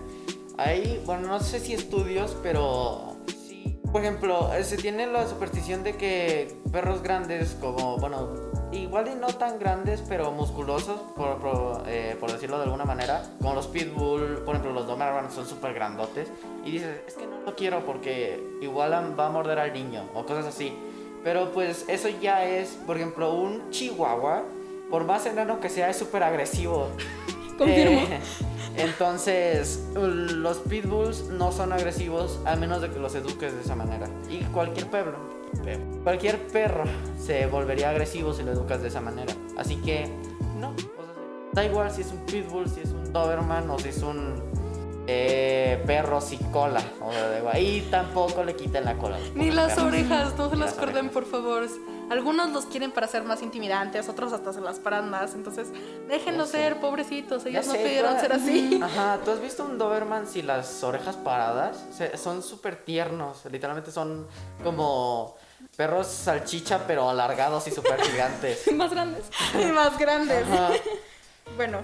hay, 0.57 1.01
bueno, 1.05 1.27
no 1.27 1.39
sé 1.39 1.59
si 1.59 1.73
estudios, 1.73 2.35
pero 2.41 3.17
sí. 3.47 3.79
Por 3.91 4.01
ejemplo, 4.01 4.53
eh, 4.53 4.63
se 4.63 4.77
tiene 4.77 5.07
la 5.07 5.27
superstición 5.27 5.83
de 5.83 5.95
que 5.95 6.57
perros 6.71 7.01
grandes, 7.01 7.55
como, 7.59 7.97
bueno, 7.97 8.29
igual 8.71 9.07
y 9.07 9.15
no 9.15 9.27
tan 9.27 9.59
grandes, 9.59 10.03
pero 10.07 10.31
musculosos, 10.31 10.99
por, 11.15 11.37
por, 11.37 11.83
eh, 11.87 12.15
por 12.19 12.31
decirlo 12.31 12.57
de 12.57 12.63
alguna 12.63 12.85
manera, 12.85 13.23
como 13.39 13.53
los 13.53 13.67
pitbull, 13.67 14.43
por 14.45 14.55
ejemplo, 14.55 14.73
los 14.73 14.87
doberman 14.87 15.31
son 15.31 15.47
súper 15.47 15.73
grandotes. 15.73 16.29
Y 16.65 16.71
dices, 16.71 17.01
es 17.07 17.13
que 17.13 17.27
no 17.27 17.41
lo 17.41 17.55
quiero 17.55 17.85
porque 17.85 18.41
igual 18.61 18.91
va 19.17 19.27
a 19.27 19.29
morder 19.29 19.59
al 19.59 19.73
niño 19.73 20.09
o 20.13 20.25
cosas 20.25 20.45
así. 20.45 20.73
Pero 21.23 21.51
pues 21.53 21.85
eso 21.87 22.07
ya 22.21 22.45
es, 22.45 22.77
por 22.85 22.97
ejemplo, 22.97 23.33
un 23.33 23.69
chihuahua, 23.71 24.43
por 24.91 25.05
más 25.05 25.25
enano 25.25 25.59
que 25.59 25.69
sea, 25.69 25.89
es 25.89 25.97
súper 25.97 26.23
agresivo. 26.23 26.89
Confirmo. 27.57 28.01
Eh, 28.01 28.19
entonces, 28.77 29.85
los 29.93 30.57
pitbulls 30.59 31.25
no 31.29 31.51
son 31.51 31.73
agresivos 31.73 32.39
a 32.45 32.55
menos 32.55 32.81
de 32.81 32.89
que 32.89 32.99
los 32.99 33.15
eduques 33.15 33.53
de 33.53 33.61
esa 33.61 33.75
manera. 33.75 34.07
Y 34.29 34.39
cualquier 34.45 34.87
perro, 34.89 35.17
pe- 35.63 35.79
cualquier 36.03 36.47
perro 36.47 36.83
se 37.19 37.45
volvería 37.47 37.89
agresivo 37.89 38.33
si 38.33 38.43
lo 38.43 38.51
educas 38.51 38.81
de 38.81 38.87
esa 38.89 39.01
manera. 39.01 39.33
Así 39.57 39.77
que, 39.77 40.09
no. 40.59 40.69
o 40.69 40.75
sea, 40.77 41.13
da 41.53 41.65
igual 41.65 41.91
si 41.91 42.01
es 42.01 42.11
un 42.11 42.25
pitbull, 42.25 42.67
si 42.69 42.81
es 42.81 42.89
un 42.91 43.11
doberman 43.13 43.69
o 43.69 43.79
si 43.79 43.89
es 43.89 44.01
un 44.01 44.43
eh, 45.07 45.81
perro 45.85 46.19
sin 46.19 46.39
cola. 46.51 46.81
O 47.01 47.11
sea, 47.11 47.59
y 47.59 47.81
tampoco 47.91 48.43
le 48.43 48.55
quiten 48.55 48.85
la 48.85 48.97
cola. 48.97 49.17
Ni 49.35 49.51
las 49.51 49.77
orejas, 49.77 50.35
no 50.37 50.49
se 50.49 50.55
las 50.57 50.71
las 50.71 50.73
corten, 50.79 51.09
por 51.09 51.25
favor. 51.25 51.67
Algunos 52.09 52.51
los 52.51 52.65
quieren 52.65 52.91
para 52.91 53.07
ser 53.07 53.23
más 53.23 53.41
intimidantes, 53.41 54.07
otros 54.09 54.31
hasta 54.33 54.53
se 54.53 54.61
las 54.61 54.79
paran 54.79 55.09
más. 55.09 55.33
Entonces, 55.33 55.67
déjenlos 56.07 56.49
sé. 56.49 56.57
ser, 56.59 56.79
pobrecitos. 56.79 57.43
Ya 57.43 57.49
Ellos 57.49 57.67
no 57.67 57.73
sé, 57.73 57.79
pidieron 57.79 58.19
ser 58.19 58.33
así. 58.33 58.79
Ajá, 58.83 59.19
¿tú 59.25 59.31
has 59.31 59.41
visto 59.41 59.63
un 59.63 59.77
Doberman 59.77 60.27
sin 60.27 60.47
las 60.47 60.83
orejas 60.83 61.15
paradas? 61.15 61.83
Se- 61.91 62.15
son 62.17 62.43
súper 62.43 62.75
tiernos, 62.77 63.43
literalmente 63.45 63.91
son 63.91 64.27
como 64.63 65.35
perros 65.75 66.07
salchicha 66.07 66.85
pero 66.85 67.09
alargados 67.09 67.67
y 67.67 67.71
súper 67.71 67.99
gigantes. 68.01 68.71
Más 68.73 68.91
grandes. 68.91 69.25
Y 69.59 69.65
más 69.71 69.97
grandes. 69.97 70.45
Ajá. 70.51 70.69
Bueno, 71.57 71.81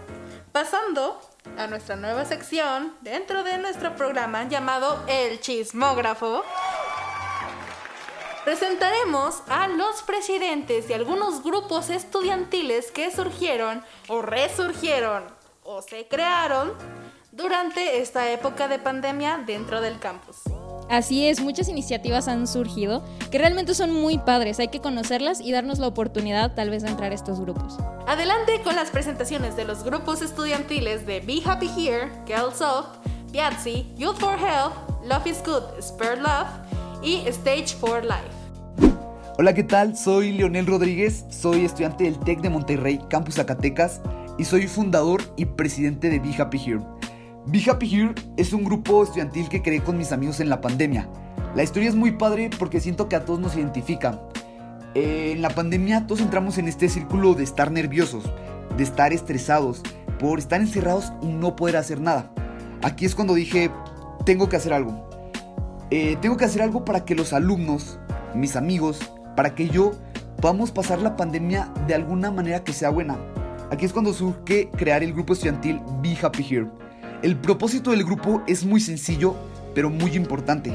pasando 0.51 1.21
a 1.55 1.67
nuestra 1.67 1.95
nueva 1.95 2.25
sección 2.25 2.93
dentro 3.01 3.43
de 3.43 3.59
nuestro 3.59 3.95
programa 3.95 4.49
llamado 4.49 4.99
El 5.07 5.39
Chismógrafo. 5.39 6.43
Presentaremos 8.43 9.43
a 9.49 9.67
los 9.67 10.01
presidentes 10.01 10.87
de 10.87 10.95
algunos 10.95 11.43
grupos 11.43 11.91
estudiantiles 11.91 12.89
que 12.89 13.11
surgieron 13.11 13.83
o 14.07 14.23
resurgieron 14.23 15.25
o 15.63 15.83
se 15.83 16.07
crearon 16.07 16.73
durante 17.31 18.01
esta 18.01 18.31
época 18.31 18.67
de 18.67 18.79
pandemia 18.79 19.43
dentro 19.45 19.79
del 19.79 19.99
campus. 19.99 20.37
Así 20.89 21.27
es, 21.27 21.39
muchas 21.39 21.69
iniciativas 21.69 22.27
han 22.27 22.47
surgido 22.47 23.05
que 23.29 23.37
realmente 23.37 23.75
son 23.75 23.93
muy 23.93 24.17
padres. 24.17 24.59
Hay 24.59 24.69
que 24.69 24.81
conocerlas 24.81 25.39
y 25.39 25.51
darnos 25.51 25.77
la 25.77 25.87
oportunidad 25.87 26.55
tal 26.55 26.71
vez 26.71 26.81
de 26.81 26.89
entrar 26.89 27.11
a 27.11 27.15
estos 27.15 27.39
grupos. 27.39 27.77
Adelante 28.07 28.59
con 28.63 28.75
las 28.75 28.89
presentaciones 28.89 29.55
de 29.55 29.65
los 29.65 29.83
grupos 29.83 30.23
estudiantiles 30.23 31.05
de 31.05 31.19
Be 31.19 31.43
Happy 31.45 31.69
Here, 31.77 32.09
Girls 32.25 32.57
Soft, 32.57 33.05
Piazzi, 33.31 33.85
Youth 33.97 34.17
for 34.17 34.35
Health, 34.35 34.73
Love 35.03 35.27
is 35.27 35.43
Good, 35.45 35.79
Spare 35.79 36.19
Love 36.19 36.47
y 37.01 37.27
Stage 37.27 37.75
for 37.79 38.03
Life. 38.03 38.95
Hola, 39.37 39.53
¿qué 39.53 39.63
tal? 39.63 39.97
Soy 39.97 40.33
Leonel 40.33 40.67
Rodríguez, 40.67 41.25
soy 41.29 41.65
estudiante 41.65 42.03
del 42.03 42.19
TEC 42.19 42.41
de 42.41 42.49
Monterrey, 42.49 42.99
Campus 43.09 43.35
Zacatecas, 43.35 44.01
y 44.37 44.45
soy 44.45 44.67
fundador 44.67 45.21
y 45.35 45.45
presidente 45.45 46.09
de 46.09 46.19
Be 46.19 46.35
Happy 46.37 46.59
Here. 46.63 46.81
Be 47.47 47.61
Happy 47.67 47.93
Here 47.93 48.13
es 48.37 48.53
un 48.53 48.63
grupo 48.63 49.03
estudiantil 49.03 49.49
que 49.49 49.61
creé 49.61 49.81
con 49.81 49.97
mis 49.97 50.11
amigos 50.11 50.39
en 50.39 50.49
la 50.49 50.61
pandemia. 50.61 51.09
La 51.55 51.63
historia 51.63 51.89
es 51.89 51.95
muy 51.95 52.11
padre 52.11 52.49
porque 52.59 52.79
siento 52.79 53.09
que 53.09 53.15
a 53.15 53.25
todos 53.25 53.39
nos 53.39 53.55
identifica. 53.55 54.21
Eh, 54.93 55.31
en 55.33 55.41
la 55.41 55.49
pandemia 55.49 56.05
todos 56.05 56.21
entramos 56.21 56.57
en 56.57 56.67
este 56.67 56.87
círculo 56.87 57.33
de 57.33 57.43
estar 57.43 57.71
nerviosos, 57.71 58.25
de 58.77 58.83
estar 58.83 59.11
estresados, 59.11 59.81
por 60.19 60.37
estar 60.37 60.61
encerrados 60.61 61.11
y 61.21 61.27
no 61.27 61.55
poder 61.55 61.77
hacer 61.77 61.99
nada. 61.99 62.31
Aquí 62.83 63.05
es 63.05 63.15
cuando 63.15 63.33
dije, 63.33 63.71
tengo 64.23 64.49
que 64.49 64.57
hacer 64.57 64.73
algo. 64.73 65.10
Eh, 65.93 66.17
tengo 66.21 66.37
que 66.37 66.45
hacer 66.45 66.61
algo 66.61 66.85
para 66.85 67.03
que 67.03 67.15
los 67.15 67.33
alumnos, 67.33 67.99
mis 68.33 68.55
amigos, 68.55 68.99
para 69.35 69.55
que 69.55 69.67
yo 69.67 69.91
podamos 70.41 70.71
pasar 70.71 71.01
la 71.01 71.17
pandemia 71.17 71.69
de 71.85 71.93
alguna 71.93 72.31
manera 72.31 72.63
que 72.63 72.71
sea 72.71 72.89
buena. 72.89 73.17
Aquí 73.69 73.83
es 73.83 73.91
cuando 73.91 74.13
surge 74.13 74.69
crear 74.69 75.03
el 75.03 75.11
grupo 75.11 75.33
estudiantil 75.33 75.81
Be 76.01 76.17
Happy 76.21 76.47
Here. 76.49 76.67
El 77.23 77.35
propósito 77.35 77.91
del 77.91 78.05
grupo 78.05 78.41
es 78.47 78.65
muy 78.65 78.79
sencillo, 78.79 79.35
pero 79.75 79.89
muy 79.89 80.15
importante. 80.15 80.71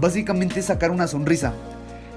Básicamente 0.00 0.60
sacar 0.60 0.90
una 0.90 1.06
sonrisa. 1.06 1.52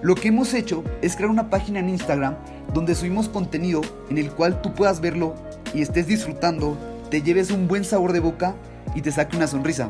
Lo 0.01 0.15
que 0.15 0.29
hemos 0.29 0.55
hecho 0.55 0.83
es 1.03 1.15
crear 1.15 1.29
una 1.29 1.51
página 1.51 1.79
en 1.79 1.89
Instagram 1.89 2.37
donde 2.73 2.95
subimos 2.95 3.29
contenido 3.29 3.81
en 4.09 4.17
el 4.17 4.31
cual 4.31 4.63
tú 4.63 4.73
puedas 4.73 4.99
verlo 4.99 5.35
y 5.75 5.83
estés 5.83 6.07
disfrutando, 6.07 6.75
te 7.11 7.21
lleves 7.21 7.51
un 7.51 7.67
buen 7.67 7.83
sabor 7.83 8.13
de 8.13 8.19
boca 8.19 8.55
y 8.95 9.01
te 9.01 9.11
saque 9.11 9.37
una 9.37 9.45
sonrisa. 9.45 9.89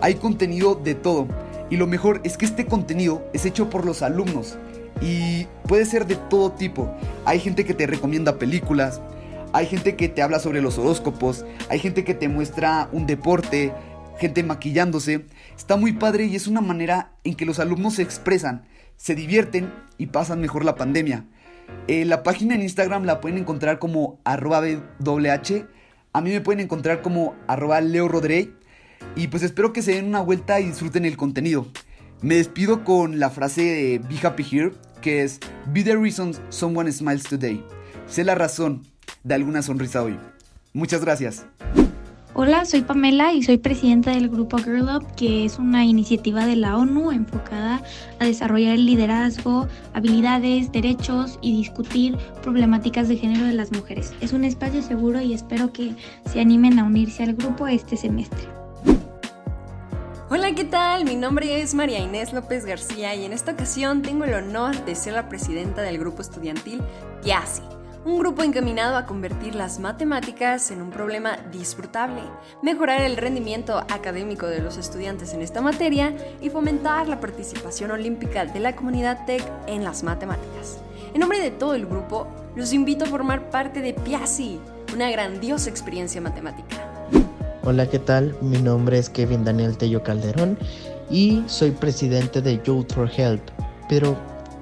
Hay 0.00 0.16
contenido 0.16 0.74
de 0.74 0.96
todo 0.96 1.28
y 1.70 1.76
lo 1.76 1.86
mejor 1.86 2.20
es 2.24 2.36
que 2.36 2.46
este 2.46 2.66
contenido 2.66 3.28
es 3.32 3.44
hecho 3.46 3.70
por 3.70 3.84
los 3.84 4.02
alumnos 4.02 4.58
y 5.00 5.46
puede 5.66 5.84
ser 5.84 6.06
de 6.06 6.16
todo 6.16 6.52
tipo. 6.52 6.94
Hay 7.24 7.40
gente 7.40 7.64
que 7.64 7.74
te 7.74 7.86
recomienda 7.86 8.38
películas, 8.38 9.00
hay 9.52 9.66
gente 9.66 9.96
que 9.96 10.08
te 10.08 10.22
habla 10.22 10.38
sobre 10.38 10.62
los 10.62 10.78
horóscopos, 10.78 11.44
hay 11.68 11.78
gente 11.78 12.04
que 12.04 12.14
te 12.14 12.28
muestra 12.28 12.88
un 12.92 13.06
deporte, 13.06 13.72
gente 14.18 14.42
maquillándose. 14.42 15.26
Está 15.56 15.76
muy 15.76 15.92
padre 15.92 16.24
y 16.26 16.36
es 16.36 16.46
una 16.46 16.60
manera 16.60 17.12
en 17.24 17.34
que 17.34 17.46
los 17.46 17.58
alumnos 17.58 17.94
se 17.94 18.02
expresan, 18.02 18.64
se 18.96 19.14
divierten 19.14 19.72
y 19.98 20.06
pasan 20.06 20.40
mejor 20.40 20.64
la 20.64 20.76
pandemia. 20.76 21.24
Eh, 21.88 22.04
la 22.04 22.22
página 22.22 22.54
en 22.54 22.62
Instagram 22.62 23.04
la 23.04 23.20
pueden 23.20 23.38
encontrar 23.38 23.78
como 23.78 24.20
arroba. 24.24 24.62
A 26.12 26.20
mí 26.20 26.30
me 26.30 26.40
pueden 26.40 26.60
encontrar 26.60 27.02
como 27.02 27.34
arroba 27.46 27.80
Leo. 27.80 28.08
Y 29.14 29.28
pues 29.28 29.42
espero 29.42 29.72
que 29.72 29.82
se 29.82 29.94
den 29.94 30.06
una 30.06 30.20
vuelta 30.20 30.60
y 30.60 30.66
disfruten 30.66 31.04
el 31.04 31.16
contenido. 31.16 31.66
Me 32.22 32.36
despido 32.36 32.84
con 32.84 33.18
la 33.18 33.30
frase 33.30 33.62
de 33.62 33.98
Be 33.98 34.26
Happy 34.26 34.44
Here, 34.50 34.72
que 35.00 35.22
es 35.22 35.38
Be 35.66 35.82
the 35.82 35.96
reason 35.96 36.32
someone 36.48 36.90
smiles 36.90 37.24
today. 37.24 37.62
Sé 38.06 38.24
la 38.24 38.34
razón 38.34 38.86
de 39.24 39.34
alguna 39.34 39.62
sonrisa 39.62 40.02
hoy. 40.02 40.18
Muchas 40.72 41.00
gracias. 41.00 41.46
Hola, 42.38 42.66
soy 42.66 42.82
Pamela 42.82 43.32
y 43.32 43.42
soy 43.42 43.56
presidenta 43.56 44.10
del 44.10 44.28
grupo 44.28 44.58
Girl 44.58 44.90
Up, 44.94 45.14
que 45.16 45.46
es 45.46 45.58
una 45.58 45.86
iniciativa 45.86 46.44
de 46.44 46.54
la 46.54 46.76
ONU 46.76 47.10
enfocada 47.10 47.82
a 48.20 48.24
desarrollar 48.26 48.74
el 48.74 48.84
liderazgo, 48.84 49.68
habilidades, 49.94 50.70
derechos 50.70 51.38
y 51.40 51.56
discutir 51.56 52.18
problemáticas 52.42 53.08
de 53.08 53.16
género 53.16 53.46
de 53.46 53.54
las 53.54 53.72
mujeres. 53.72 54.12
Es 54.20 54.34
un 54.34 54.44
espacio 54.44 54.82
seguro 54.82 55.22
y 55.22 55.32
espero 55.32 55.72
que 55.72 55.94
se 56.30 56.40
animen 56.40 56.78
a 56.78 56.84
unirse 56.84 57.22
al 57.22 57.36
grupo 57.36 57.68
este 57.68 57.96
semestre. 57.96 58.55
Hola, 60.28 60.54
¿qué 60.54 60.64
tal? 60.64 61.04
Mi 61.04 61.16
nombre 61.16 61.60
es 61.62 61.74
María 61.74 62.00
Inés 62.00 62.32
López 62.32 62.66
García 62.66 63.14
y 63.14 63.24
en 63.24 63.32
esta 63.32 63.52
ocasión 63.52 64.02
tengo 64.02 64.24
el 64.24 64.34
honor 64.34 64.84
de 64.84 64.94
ser 64.94 65.14
la 65.14 65.28
presidenta 65.28 65.82
del 65.82 65.98
grupo 65.98 66.22
estudiantil 66.22 66.82
PIASI 67.22 67.62
un 68.06 68.20
grupo 68.20 68.44
encaminado 68.44 68.96
a 68.96 69.04
convertir 69.04 69.56
las 69.56 69.80
matemáticas 69.80 70.70
en 70.70 70.80
un 70.80 70.90
problema 70.90 71.38
disfrutable, 71.50 72.22
mejorar 72.62 73.02
el 73.02 73.16
rendimiento 73.16 73.78
académico 73.78 74.46
de 74.46 74.60
los 74.60 74.76
estudiantes 74.76 75.34
en 75.34 75.42
esta 75.42 75.60
materia 75.60 76.14
y 76.40 76.48
fomentar 76.48 77.08
la 77.08 77.18
participación 77.18 77.90
olímpica 77.90 78.46
de 78.46 78.60
la 78.60 78.76
comunidad 78.76 79.26
TEC 79.26 79.42
en 79.66 79.82
las 79.82 80.04
matemáticas. 80.04 80.78
En 81.14 81.20
nombre 81.20 81.40
de 81.40 81.50
todo 81.50 81.74
el 81.74 81.86
grupo, 81.86 82.28
los 82.54 82.72
invito 82.72 83.06
a 83.06 83.08
formar 83.08 83.50
parte 83.50 83.80
de 83.80 83.92
PIASI, 83.92 84.60
una 84.94 85.10
grandiosa 85.10 85.68
experiencia 85.68 86.20
matemática. 86.20 86.75
Hola, 87.68 87.90
¿qué 87.90 87.98
tal? 87.98 88.32
Mi 88.40 88.58
nombre 88.58 88.96
es 88.96 89.10
Kevin 89.10 89.44
Daniel 89.44 89.76
Tello 89.76 90.00
Calderón 90.00 90.56
y 91.10 91.42
soy 91.48 91.72
presidente 91.72 92.40
de 92.40 92.62
Youth 92.62 92.92
for 92.92 93.10
Help. 93.16 93.42
Pero, 93.88 94.16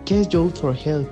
¿qué 0.06 0.22
es 0.22 0.28
Youth 0.30 0.54
for 0.54 0.74
Help 0.74 1.06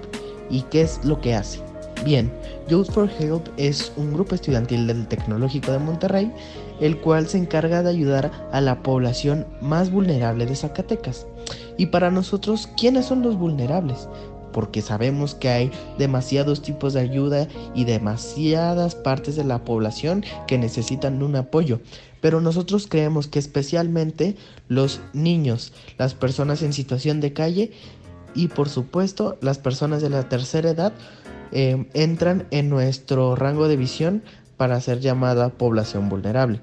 y 0.48 0.62
qué 0.62 0.80
es 0.80 1.04
lo 1.04 1.20
que 1.20 1.34
hace? 1.34 1.60
Bien, 2.02 2.32
Youth 2.66 2.90
for 2.92 3.10
Help 3.18 3.46
es 3.58 3.92
un 3.98 4.14
grupo 4.14 4.34
estudiantil 4.34 4.86
del 4.86 5.06
Tecnológico 5.06 5.70
de 5.70 5.80
Monterrey, 5.80 6.32
el 6.80 6.98
cual 6.98 7.26
se 7.26 7.36
encarga 7.36 7.82
de 7.82 7.90
ayudar 7.90 8.30
a 8.52 8.62
la 8.62 8.82
población 8.82 9.46
más 9.60 9.90
vulnerable 9.90 10.46
de 10.46 10.56
Zacatecas. 10.56 11.26
Y 11.76 11.86
para 11.86 12.10
nosotros, 12.10 12.70
¿quiénes 12.74 13.04
son 13.04 13.20
los 13.20 13.36
vulnerables? 13.36 14.08
Porque 14.52 14.82
sabemos 14.82 15.34
que 15.34 15.48
hay 15.48 15.70
demasiados 15.98 16.62
tipos 16.62 16.92
de 16.92 17.00
ayuda 17.00 17.48
y 17.74 17.84
demasiadas 17.84 18.94
partes 18.94 19.36
de 19.36 19.44
la 19.44 19.64
población 19.64 20.24
que 20.46 20.58
necesitan 20.58 21.22
un 21.22 21.36
apoyo. 21.36 21.80
Pero 22.20 22.40
nosotros 22.40 22.86
creemos 22.88 23.26
que 23.26 23.38
especialmente 23.38 24.36
los 24.68 25.00
niños, 25.12 25.72
las 25.98 26.14
personas 26.14 26.62
en 26.62 26.72
situación 26.72 27.20
de 27.20 27.32
calle 27.32 27.72
y 28.34 28.48
por 28.48 28.68
supuesto 28.68 29.38
las 29.40 29.58
personas 29.58 30.02
de 30.02 30.10
la 30.10 30.28
tercera 30.28 30.70
edad 30.70 30.92
Em, 31.52 31.86
entran 31.92 32.46
en 32.50 32.70
nuestro 32.70 33.36
rango 33.36 33.68
de 33.68 33.76
visión 33.76 34.22
para 34.56 34.80
ser 34.80 35.00
llamada 35.00 35.50
población 35.50 36.08
vulnerable. 36.08 36.60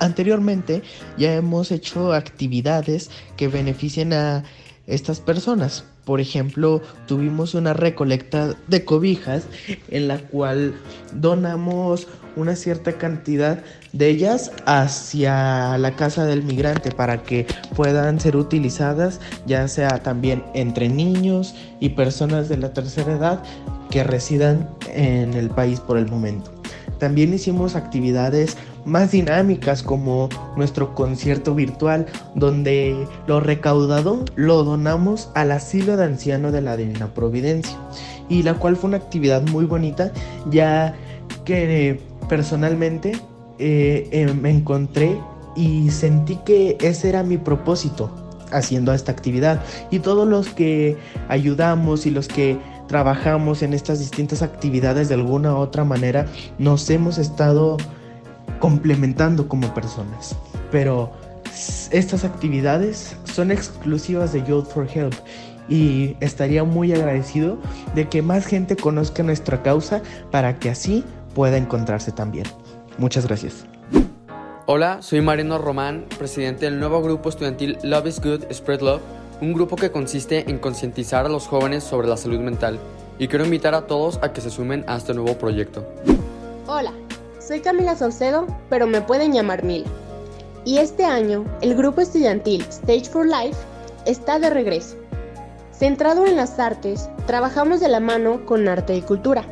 Anteriormente 0.00 0.82
ya 1.16 1.32
hemos 1.34 1.70
hecho 1.70 2.12
actividades 2.12 3.10
que 3.36 3.46
beneficien 3.46 4.12
a 4.12 4.42
estas 4.88 5.20
personas. 5.20 5.84
Por 6.04 6.20
ejemplo, 6.20 6.82
tuvimos 7.06 7.54
una 7.54 7.72
recolecta 7.72 8.54
de 8.68 8.84
cobijas 8.84 9.44
en 9.90 10.08
la 10.08 10.18
cual 10.18 10.74
donamos 11.12 12.08
una 12.36 12.56
cierta 12.56 12.92
cantidad 12.92 13.62
de 13.92 14.08
ellas 14.08 14.52
hacia 14.66 15.78
la 15.78 15.96
casa 15.96 16.26
del 16.26 16.42
migrante 16.42 16.90
para 16.90 17.22
que 17.22 17.46
puedan 17.76 18.20
ser 18.20 18.36
utilizadas 18.36 19.20
ya 19.46 19.68
sea 19.68 20.02
también 20.02 20.42
entre 20.54 20.88
niños 20.88 21.54
y 21.80 21.90
personas 21.90 22.48
de 22.48 22.58
la 22.58 22.72
tercera 22.72 23.12
edad 23.12 23.42
que 23.90 24.02
residan 24.02 24.68
en 24.92 25.34
el 25.34 25.48
país 25.50 25.80
por 25.80 25.96
el 25.96 26.08
momento. 26.08 26.52
También 26.98 27.32
hicimos 27.34 27.76
actividades 27.76 28.56
más 28.84 29.12
dinámicas 29.12 29.82
como 29.82 30.28
nuestro 30.56 30.94
concierto 30.94 31.54
virtual 31.54 32.06
donde 32.34 33.06
lo 33.26 33.40
recaudado 33.40 34.24
lo 34.36 34.64
donamos 34.64 35.30
al 35.34 35.52
asilo 35.52 35.96
de 35.96 36.04
anciano 36.04 36.52
de 36.52 36.60
la 36.60 36.76
Divina 36.76 37.08
Providencia 37.14 37.78
y 38.28 38.42
la 38.42 38.54
cual 38.54 38.76
fue 38.76 38.88
una 38.88 38.98
actividad 38.98 39.42
muy 39.48 39.64
bonita 39.64 40.12
ya 40.50 40.94
que 41.44 42.00
personalmente 42.28 43.12
eh, 43.58 44.08
eh, 44.10 44.32
me 44.32 44.50
encontré 44.50 45.16
y 45.54 45.90
sentí 45.90 46.36
que 46.44 46.76
ese 46.80 47.08
era 47.08 47.22
mi 47.22 47.38
propósito 47.38 48.10
haciendo 48.50 48.92
esta 48.92 49.12
actividad. 49.12 49.62
Y 49.90 50.00
todos 50.00 50.26
los 50.26 50.48
que 50.48 50.96
ayudamos 51.28 52.06
y 52.06 52.10
los 52.10 52.28
que 52.28 52.58
trabajamos 52.88 53.62
en 53.62 53.72
estas 53.72 53.98
distintas 53.98 54.42
actividades 54.42 55.08
de 55.08 55.14
alguna 55.14 55.54
u 55.54 55.58
otra 55.58 55.84
manera, 55.84 56.26
nos 56.58 56.88
hemos 56.90 57.18
estado 57.18 57.76
complementando 58.58 59.48
como 59.48 59.72
personas. 59.74 60.36
Pero 60.70 61.12
estas 61.90 62.24
actividades 62.24 63.16
son 63.24 63.50
exclusivas 63.50 64.32
de 64.32 64.42
Youth 64.44 64.66
for 64.66 64.88
Help 64.92 65.14
y 65.68 66.16
estaría 66.20 66.64
muy 66.64 66.92
agradecido 66.92 67.58
de 67.94 68.08
que 68.08 68.22
más 68.22 68.46
gente 68.46 68.76
conozca 68.76 69.22
nuestra 69.22 69.62
causa 69.62 70.02
para 70.30 70.58
que 70.58 70.70
así 70.70 71.04
pueda 71.34 71.56
encontrarse 71.56 72.12
también. 72.12 72.46
Muchas 72.98 73.26
gracias. 73.26 73.66
Hola, 74.66 75.02
soy 75.02 75.20
Mariano 75.20 75.58
Román, 75.58 76.06
presidente 76.18 76.64
del 76.64 76.80
nuevo 76.80 77.02
grupo 77.02 77.28
estudiantil 77.28 77.76
Love 77.82 78.06
is 78.06 78.20
Good, 78.20 78.44
Spread 78.52 78.80
Love 78.80 79.02
un 79.40 79.52
grupo 79.52 79.76
que 79.76 79.90
consiste 79.90 80.48
en 80.48 80.58
concientizar 80.58 81.26
a 81.26 81.28
los 81.28 81.46
jóvenes 81.46 81.84
sobre 81.84 82.08
la 82.08 82.16
salud 82.16 82.40
mental 82.40 82.78
y 83.18 83.28
quiero 83.28 83.44
invitar 83.44 83.74
a 83.74 83.86
todos 83.86 84.18
a 84.22 84.32
que 84.32 84.40
se 84.40 84.50
sumen 84.50 84.84
a 84.86 84.96
este 84.96 85.14
nuevo 85.14 85.36
proyecto. 85.38 85.86
Hola, 86.66 86.92
soy 87.46 87.60
Camila 87.60 87.94
Saucedo, 87.94 88.46
pero 88.70 88.86
me 88.86 89.02
pueden 89.02 89.32
llamar 89.32 89.64
Mila. 89.64 89.86
Y 90.64 90.78
este 90.78 91.04
año, 91.04 91.44
el 91.60 91.74
grupo 91.74 92.00
estudiantil 92.00 92.62
Stage 92.62 93.04
for 93.04 93.26
Life 93.26 93.58
está 94.06 94.38
de 94.38 94.48
regreso. 94.48 94.96
Centrado 95.70 96.26
en 96.26 96.36
las 96.36 96.58
artes, 96.58 97.08
trabajamos 97.26 97.80
de 97.80 97.88
la 97.88 98.00
mano 98.00 98.46
con 98.46 98.66
arte 98.66 98.96
y 98.96 99.02
cultura. 99.02 99.44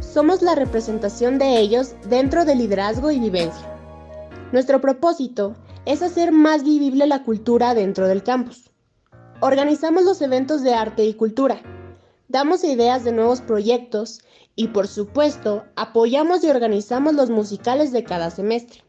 Somos 0.00 0.42
la 0.42 0.54
representación 0.54 1.38
de 1.38 1.58
ellos 1.58 1.94
dentro 2.08 2.44
del 2.44 2.58
liderazgo 2.58 3.10
y 3.10 3.18
vivencia. 3.18 3.70
Nuestro 4.52 4.80
propósito 4.80 5.54
es 5.86 6.02
hacer 6.02 6.30
más 6.30 6.62
vivible 6.62 7.06
la 7.06 7.22
cultura 7.22 7.74
dentro 7.74 8.06
del 8.06 8.22
campus. 8.22 8.70
Organizamos 9.40 10.04
los 10.04 10.20
eventos 10.20 10.62
de 10.62 10.74
arte 10.74 11.04
y 11.04 11.14
cultura, 11.14 11.60
damos 12.28 12.64
ideas 12.64 13.04
de 13.04 13.12
nuevos 13.12 13.40
proyectos 13.40 14.20
y 14.56 14.68
por 14.68 14.88
supuesto 14.88 15.64
apoyamos 15.76 16.44
y 16.44 16.48
organizamos 16.48 17.14
los 17.14 17.30
musicales 17.30 17.92
de 17.92 18.04
cada 18.04 18.30
semestre. 18.30 18.82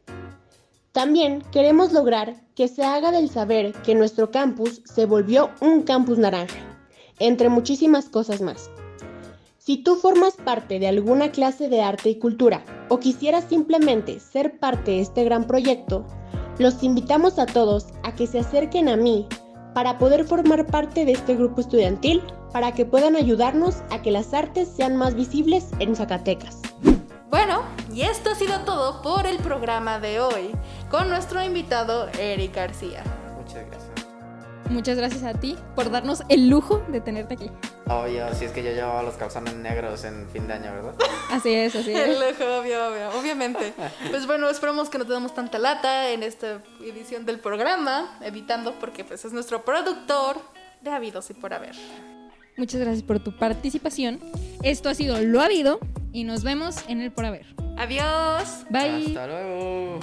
También 0.91 1.43
queremos 1.51 1.91
lograr 1.91 2.35
que 2.55 2.67
se 2.67 2.83
haga 2.83 3.11
del 3.11 3.29
saber 3.29 3.73
que 3.83 3.95
nuestro 3.95 4.31
campus 4.31 4.81
se 4.85 5.05
volvió 5.05 5.49
un 5.59 5.83
campus 5.83 6.17
naranja, 6.17 6.55
entre 7.19 7.49
muchísimas 7.49 8.07
cosas 8.07 8.41
más. 8.41 8.69
Si 9.57 9.77
tú 9.77 9.95
formas 9.95 10.35
parte 10.35 10.79
de 10.79 10.87
alguna 10.87 11.31
clase 11.31 11.67
de 11.69 11.81
arte 11.81 12.09
y 12.09 12.19
cultura 12.19 12.63
o 12.87 12.99
quisieras 12.99 13.45
simplemente 13.49 14.19
ser 14.19 14.59
parte 14.59 14.91
de 14.91 15.01
este 15.01 15.23
gran 15.23 15.47
proyecto, 15.47 16.05
los 16.59 16.83
invitamos 16.83 17.39
a 17.39 17.45
todos 17.45 17.87
a 18.03 18.15
que 18.15 18.27
se 18.27 18.39
acerquen 18.39 18.87
a 18.87 18.95
mí 18.95 19.27
para 19.73 19.97
poder 19.97 20.23
formar 20.23 20.67
parte 20.67 21.03
de 21.03 21.13
este 21.13 21.35
grupo 21.35 21.61
estudiantil, 21.61 22.21
para 22.55 22.71
que 22.71 22.85
puedan 22.85 23.17
ayudarnos 23.17 23.83
a 23.91 24.01
que 24.01 24.11
las 24.11 24.33
artes 24.33 24.69
sean 24.73 24.95
más 24.95 25.13
visibles 25.13 25.71
en 25.79 25.93
Zacatecas. 25.93 26.61
Bueno, 27.29 27.65
y 27.93 28.03
esto 28.03 28.29
ha 28.29 28.35
sido 28.35 28.61
todo 28.61 29.01
por 29.01 29.27
el 29.27 29.39
programa 29.39 29.99
de 29.99 30.21
hoy, 30.21 30.51
con 30.89 31.09
nuestro 31.09 31.43
invitado 31.43 32.07
Eric 32.17 32.55
García. 32.55 33.03
Muchas 33.37 33.65
gracias. 33.67 33.91
Muchas 34.69 34.97
gracias 34.97 35.23
a 35.23 35.33
ti 35.37 35.57
por 35.75 35.91
darnos 35.91 36.23
el 36.29 36.47
lujo 36.47 36.81
de 36.87 37.01
tenerte 37.01 37.33
aquí. 37.33 37.51
Obvio, 37.87 38.33
si 38.33 38.45
es 38.45 38.53
que 38.53 38.63
yo 38.63 38.71
llevaba 38.71 39.03
los 39.03 39.15
calzones 39.15 39.53
negros 39.55 40.05
en 40.05 40.25
fin 40.29 40.47
de 40.47 40.53
año, 40.53 40.71
¿verdad? 40.71 40.95
Así 41.31 41.53
es, 41.53 41.75
así 41.75 41.91
es. 41.91 42.07
El 42.07 42.13
lujo, 42.13 42.57
obvio, 42.57 42.87
obvio, 42.87 43.19
obviamente. 43.19 43.73
Pues 44.09 44.27
bueno, 44.27 44.49
esperamos 44.49 44.89
que 44.89 44.97
no 44.97 45.03
tengamos 45.03 45.35
tanta 45.35 45.59
lata 45.59 46.09
en 46.09 46.23
esta 46.23 46.61
edición 46.79 47.25
del 47.25 47.37
programa, 47.41 48.17
evitando 48.21 48.79
porque 48.79 49.03
pues 49.03 49.25
es 49.25 49.33
nuestro 49.33 49.65
productor 49.65 50.37
de 50.79 50.91
Habidos 50.91 51.29
y 51.31 51.33
por 51.33 51.53
Haber. 51.53 51.75
Muchas 52.57 52.81
gracias 52.81 53.03
por 53.03 53.19
tu 53.19 53.35
participación. 53.35 54.19
Esto 54.63 54.89
ha 54.89 54.93
sido 54.95 55.21
Lo 55.21 55.41
Habido 55.41 55.79
y 56.13 56.23
nos 56.23 56.43
vemos 56.43 56.77
en 56.87 57.01
el 57.01 57.11
por 57.11 57.25
haber. 57.25 57.45
Adiós. 57.77 58.65
Bye. 58.69 59.07
Hasta 59.07 59.27
luego. 59.27 59.99